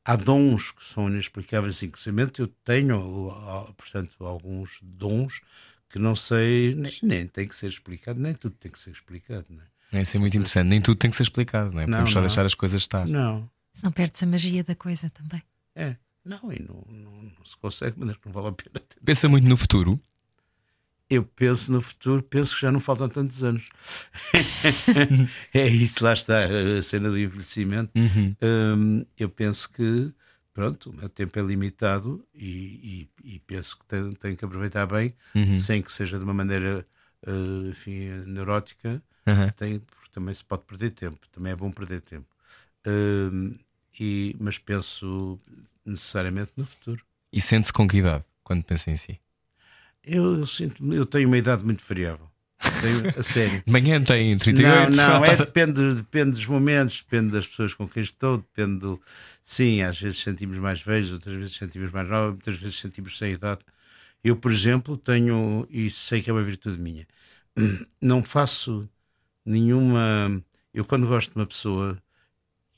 [0.06, 3.30] há dons que são inexplicáveis, inclusive eu tenho,
[3.78, 5.42] portanto, alguns dons
[5.90, 9.46] que não sei, nem, nem tem que ser explicado, nem tudo tem que ser explicado,
[9.50, 9.62] não
[9.92, 10.02] é?
[10.02, 10.68] Isso é muito interessante.
[10.68, 11.86] Nem tudo tem que ser explicado, não é?
[11.86, 12.28] Podemos Não, só não.
[12.28, 13.06] deixar as coisas estar.
[13.08, 13.50] Não,
[13.84, 15.42] Não perde-se a magia da coisa também.
[15.76, 18.86] é, não, e não, não, não se consegue, mas não vale a pena.
[19.04, 20.00] Pensa muito no futuro.
[21.10, 23.68] Eu penso no futuro, penso que já não faltam tantos anos.
[25.54, 27.92] é isso, lá está a cena do envelhecimento.
[28.42, 30.14] Hum, eu penso que,
[30.54, 34.86] pronto, o meu tempo é limitado e, e- e penso que tenho, tenho que aproveitar
[34.86, 35.14] bem,
[35.58, 36.86] sem que seja de uma maneira,
[37.26, 39.02] eh, enfim, neurótica.
[39.28, 39.50] Aham.
[39.58, 42.28] Tem, porque também se pode perder tempo, também é bom perder tempo.
[42.86, 43.58] Hum,
[44.00, 45.40] e, mas penso
[45.86, 47.04] necessariamente no futuro.
[47.34, 49.20] E sente-se com que idade quando pensa em si?
[50.04, 52.30] Eu, eu sinto, eu tenho uma idade muito variável.
[52.82, 53.64] Tenho, a sério.
[53.68, 54.96] Manhã tem 38.
[54.96, 59.02] Não, não, é, depende, depende dos momentos, depende das pessoas com quem estou, depende do.
[59.44, 63.34] Sim, às vezes sentimos mais velhos, outras vezes sentimos mais novos, muitas vezes sentimos sem
[63.34, 63.62] idade.
[64.24, 67.08] Eu, por exemplo, tenho, e sei que é uma virtude minha,
[68.02, 68.90] não faço
[69.46, 70.42] nenhuma.
[70.74, 72.02] Eu, quando gosto de uma pessoa,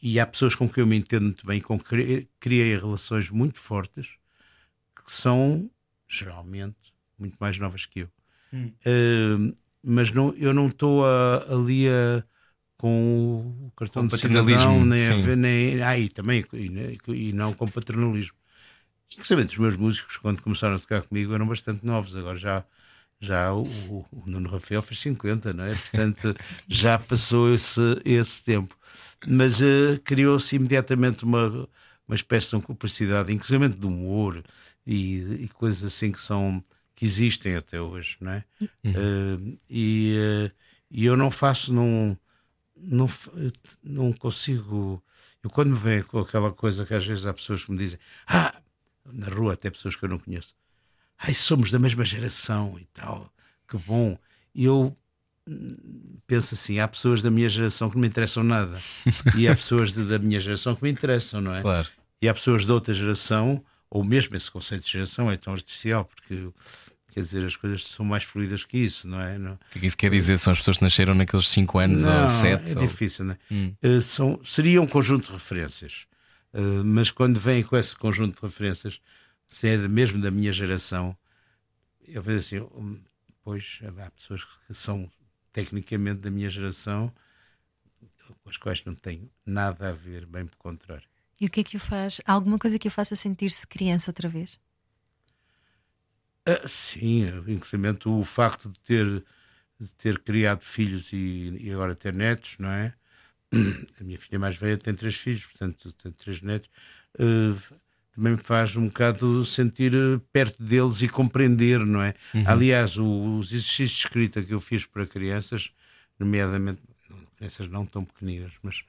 [0.01, 3.30] e há pessoas com quem eu me entendo muito bem, com que cri- criei relações
[3.30, 4.09] muito fortes,
[4.95, 5.69] que são,
[6.07, 6.90] geralmente,
[7.22, 8.09] muito mais novas que eu.
[8.86, 11.03] Uh, mas não, eu não estou
[11.49, 12.24] ali a,
[12.78, 16.99] com o cartão Com de paternalismo, cidadão, nem, a nem ah, e também e,
[17.30, 18.36] e não com paternalismo.
[19.13, 22.15] Inclusive, os meus músicos, quando começaram a tocar comigo, eram bastante novos.
[22.15, 22.65] Agora já,
[23.19, 25.76] já o, o- o Nuno Rafael fez 50, não é?
[25.76, 26.36] Portanto,
[26.69, 28.78] já passou esse, esse tempo.
[29.28, 31.67] Mas eh, criou-se imediatamente uma,
[32.07, 34.43] uma espécie de cumplicidade, inclusive de humor
[34.86, 36.63] e, e coisas assim que são
[37.02, 38.43] que existem até hoje, não é?
[38.84, 40.52] Eh, e, eh,
[40.91, 42.16] e eu não faço, não,
[42.78, 43.08] não,
[43.82, 45.04] não consigo.
[45.43, 47.97] Eu quando me vem com aquela coisa que às vezes há pessoas que me dizem,
[48.28, 48.56] ah,
[49.04, 50.54] na rua até pessoas que eu não conheço,
[51.18, 53.34] ai, somos da mesma geração e tal,
[53.68, 54.16] que bom.
[54.54, 54.95] E eu
[55.47, 58.80] hum, penso assim, há pessoas da minha geração que não me interessam nada
[59.36, 61.64] e há pessoas de- da minha geração que me interessam, não é?
[61.64, 61.88] Claro.
[62.22, 66.06] E há pessoas de outra geração, ou mesmo esse conceito de geração é tão artificial,
[66.06, 66.52] porque
[67.12, 69.38] quer dizer, as coisas são mais fluidas que isso, não é?
[69.38, 70.38] Não, O que é isso quer dizer?
[70.38, 72.72] São as pessoas que nasceram naqueles 5 anos não, ou 7?
[72.72, 72.88] é ou...
[72.88, 73.38] difícil, não é?
[73.51, 73.74] Hum.
[73.82, 76.07] Eh, são, seria um conjunto de referências,
[76.53, 78.99] Eh, mas quando vêm com esse conjunto de referências,
[79.47, 81.16] se é mesmo da minha geração,
[82.07, 82.99] eu vejo assim, hum,
[83.43, 85.09] pois há pessoas que são
[85.53, 87.12] tecnicamente da minha geração,
[88.43, 91.07] com as quais não tenho nada a ver, bem pelo contrário.
[91.39, 92.22] E o que é que o faz?
[92.26, 94.59] Há alguma coisa que o faça sentir-se criança outra vez?
[96.45, 99.23] Ah, sim, inclusive o facto de ter,
[99.79, 102.93] de ter criado filhos e, e agora ter netos, não é?
[103.99, 106.69] A minha filha mais velha tem três filhos, portanto tem três netos.
[107.19, 107.55] ah,
[108.15, 112.13] também me faz um bocado sentir eh, perto deles e compreender, não é?
[112.45, 115.71] Aliás, o- os exercícios de escrita que eu fiz para crianças,
[116.19, 116.81] nomeadamente,
[117.37, 118.83] crianças não tão pequeninas, mas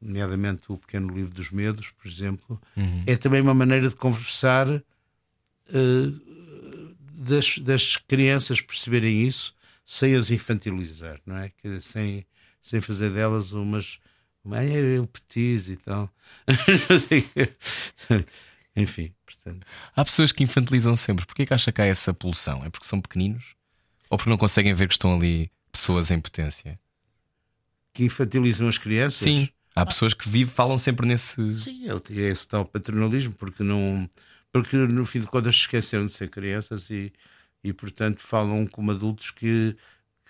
[0.00, 2.60] nomeadamente o Pequeno Livro dos Medos, por exemplo,
[3.06, 4.82] é também uma maneira de conversar uh,
[7.26, 9.54] das, das crianças perceberem isso
[9.84, 11.52] sem as infantilizar, não é?
[11.80, 12.26] Sem,
[12.62, 13.98] sem fazer delas umas.
[14.42, 16.10] Mãe, eu petis e tal.
[18.76, 19.66] Enfim, portanto.
[19.94, 21.24] Há pessoas que infantilizam sempre.
[21.24, 22.64] Porquê que acha que há essa pulsão?
[22.64, 23.56] É porque são pequeninos?
[24.10, 26.78] Ou porque não conseguem ver que estão ali pessoas em potência?
[27.92, 29.18] Que infantilizam as crianças?
[29.18, 29.48] Sim.
[29.74, 31.50] Há pessoas que vivem, falam sempre nesse.
[31.50, 34.08] Sim, é esse tal paternalismo, porque não.
[34.62, 37.12] Porque no fim de contas se esqueceram de ser crianças e,
[37.62, 39.76] e portanto falam como adultos que,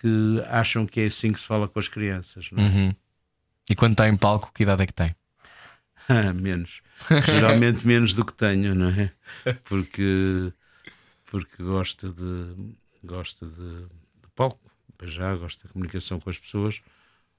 [0.01, 2.49] que acham que é assim que se fala com as crianças.
[2.51, 2.67] Não é?
[2.67, 2.95] Uhum.
[3.69, 5.09] E quando está em palco, que idade é que tem?
[6.35, 6.81] menos.
[7.25, 9.11] Geralmente menos do que tenho, não é?
[9.65, 10.53] Porque,
[11.25, 14.71] porque gosto de, gosto de, de palco,
[15.03, 16.81] já gosto da comunicação com as pessoas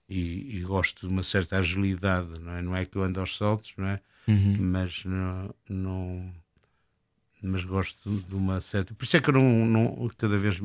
[0.08, 2.62] e, e, gosto de uma certa agilidade, não é?
[2.62, 4.00] Não é que eu ando aos saltos, não é?
[4.26, 4.56] Uhum.
[4.58, 6.34] Mas não, não,
[7.42, 8.94] mas gosto de uma certa.
[8.94, 10.60] Por isso é que eu não, não cada vez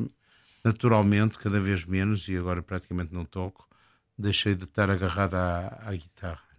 [0.64, 3.68] naturalmente, cada vez menos, e agora praticamente não toco,
[4.16, 6.54] deixei de estar agarrado à, à guitarra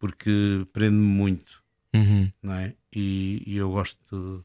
[0.00, 1.62] porque prende-me muito,
[1.94, 2.32] uhum.
[2.42, 2.74] não é?
[2.90, 4.44] E, e, eu gosto de,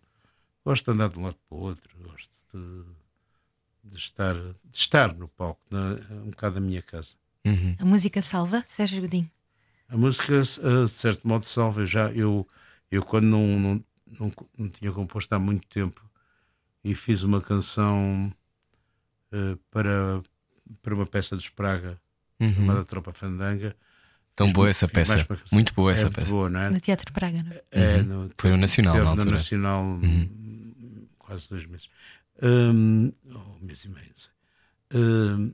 [0.64, 5.16] gosto de andar de um lado para o outro, gosto de, de estar, de estar
[5.16, 7.16] no palco, na, um bocado da minha casa.
[7.46, 7.76] Uhum.
[7.80, 9.32] A música salva, Sérgio Godinho?
[9.88, 11.82] A música, de certo modo, salva.
[11.82, 12.48] Eu já, eu,
[12.92, 16.02] eu quando não, não, não, não tinha composto há muito tempo
[16.84, 18.32] e fiz uma canção
[19.32, 20.22] uh, para,
[20.82, 22.00] para uma peça de Spraga
[22.40, 22.54] uhum.
[22.54, 23.76] chamada Tropa Fandanga
[24.36, 25.26] Tão boa essa peça.
[25.50, 26.30] Muito boa essa é peça.
[26.30, 26.70] Boa, não é?
[26.70, 27.64] No Teatro Praga, não é?
[27.72, 28.04] é uhum.
[28.04, 29.26] no, Foi no Nacional, na altura.
[29.26, 31.08] No Nacional, uhum.
[31.18, 31.90] quase dois meses.
[32.44, 34.14] Um, um mês e meio,
[34.94, 35.54] um,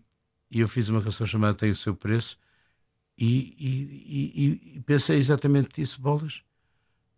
[0.49, 2.39] e eu fiz uma canção chamada Tem o Seu Preço
[3.15, 6.41] e, e, e, e pensei exatamente nisso, bolas.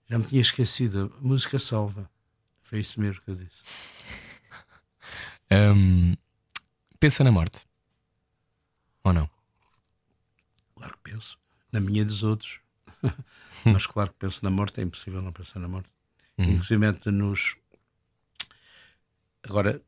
[0.09, 1.13] Já me tinha esquecido.
[1.17, 2.09] A música salva.
[2.61, 3.63] Foi isso mesmo que eu disse.
[5.51, 6.15] Um,
[6.99, 7.65] pensa na morte.
[9.03, 9.29] Ou não?
[10.75, 11.37] Claro que penso
[11.71, 12.59] na minha dos outros.
[13.65, 15.89] Mas claro que penso na morte, é impossível não pensar na morte.
[16.37, 16.51] Uhum.
[16.51, 17.55] Inclusive nos.
[19.43, 19.81] Agora,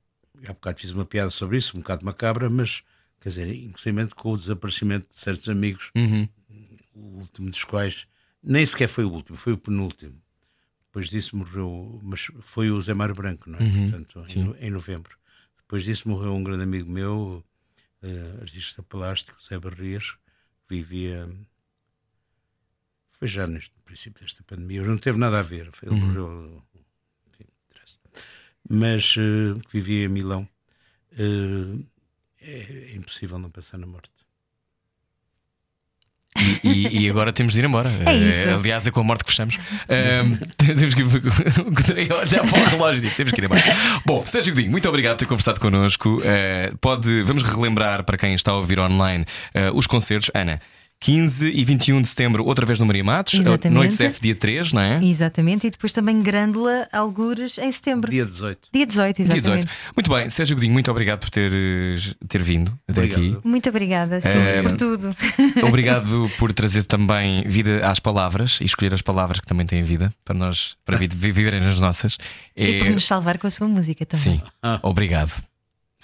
[0.48, 2.84] há bocado fiz uma piada sobre isso, um bocado macabra, mas
[3.20, 6.28] quer dizer, inclusive com o desaparecimento de certos amigos, uhum.
[6.94, 8.06] o último dos quais
[8.46, 10.22] nem sequer foi o último, foi o penúltimo.
[10.86, 13.64] Depois disso morreu, mas foi o Zé Mário Branco, não é?
[13.64, 13.92] Uhum.
[13.92, 15.18] Portanto, em, em, novembro.
[15.58, 17.44] Depois disso morreu um grande amigo meu,
[18.02, 20.16] uh, artista plástico, Zé Barrias,
[20.70, 21.28] vivia.
[23.12, 26.08] Foi já neste princípio desta pandemia, não teve nada a ver, foi, ele uhum.
[26.08, 26.64] morreu.
[27.28, 27.46] Enfim,
[28.70, 30.48] mas uh, vivia em Milão.
[31.14, 31.86] Uh,
[32.42, 34.25] é, é, impossível não pensar na morte.
[36.38, 37.90] E, e, e, agora temos de ir embora.
[38.06, 38.50] É isso.
[38.50, 39.56] Uh, aliás, é com a morte que fechamos.
[39.56, 41.06] Uh, temos que ir
[42.12, 43.64] olhar para o relógio temos que ir embora.
[44.06, 46.18] Bom, Sérgio Godinho, muito obrigado por ter conversado connosco.
[46.18, 49.26] Uh, pode, vamos relembrar para quem está a ouvir online
[49.74, 50.30] os concertos.
[50.34, 50.60] Ana,
[51.00, 53.70] 15 e 21 de setembro, outra vez no Maria Matos, Exatamente.
[53.70, 55.04] Noites F, dia 3, não é?
[55.04, 58.10] Exatamente, e depois também Grândola, Algures, em setembro.
[58.10, 58.70] Dia 18.
[58.74, 59.44] Dia 18, exatamente.
[59.44, 59.72] Dia 18.
[59.96, 61.52] Muito bem, Sérgio Godinho, muito obrigado por ter,
[62.28, 63.20] ter vindo até obrigado.
[63.20, 63.38] aqui.
[63.48, 64.62] Muito obrigada, sim, é...
[64.62, 65.16] por tudo.
[65.66, 70.14] Obrigado por trazer também vida às palavras e escolher as palavras que também têm vida
[70.24, 72.18] para nós, para viverem nas nossas.
[72.56, 74.38] E por nos salvar com a sua música também.
[74.38, 74.42] Sim,
[74.82, 75.44] obrigado.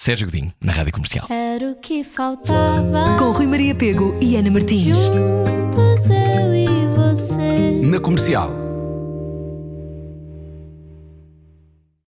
[0.01, 1.27] Sérgio Godinho, na Rádio Comercial.
[1.29, 3.15] Era o que faltava.
[3.19, 4.97] Com Rui Maria Pego e Ana Martins.
[4.97, 7.79] Juntos eu e você.
[7.83, 8.60] Na Comercial.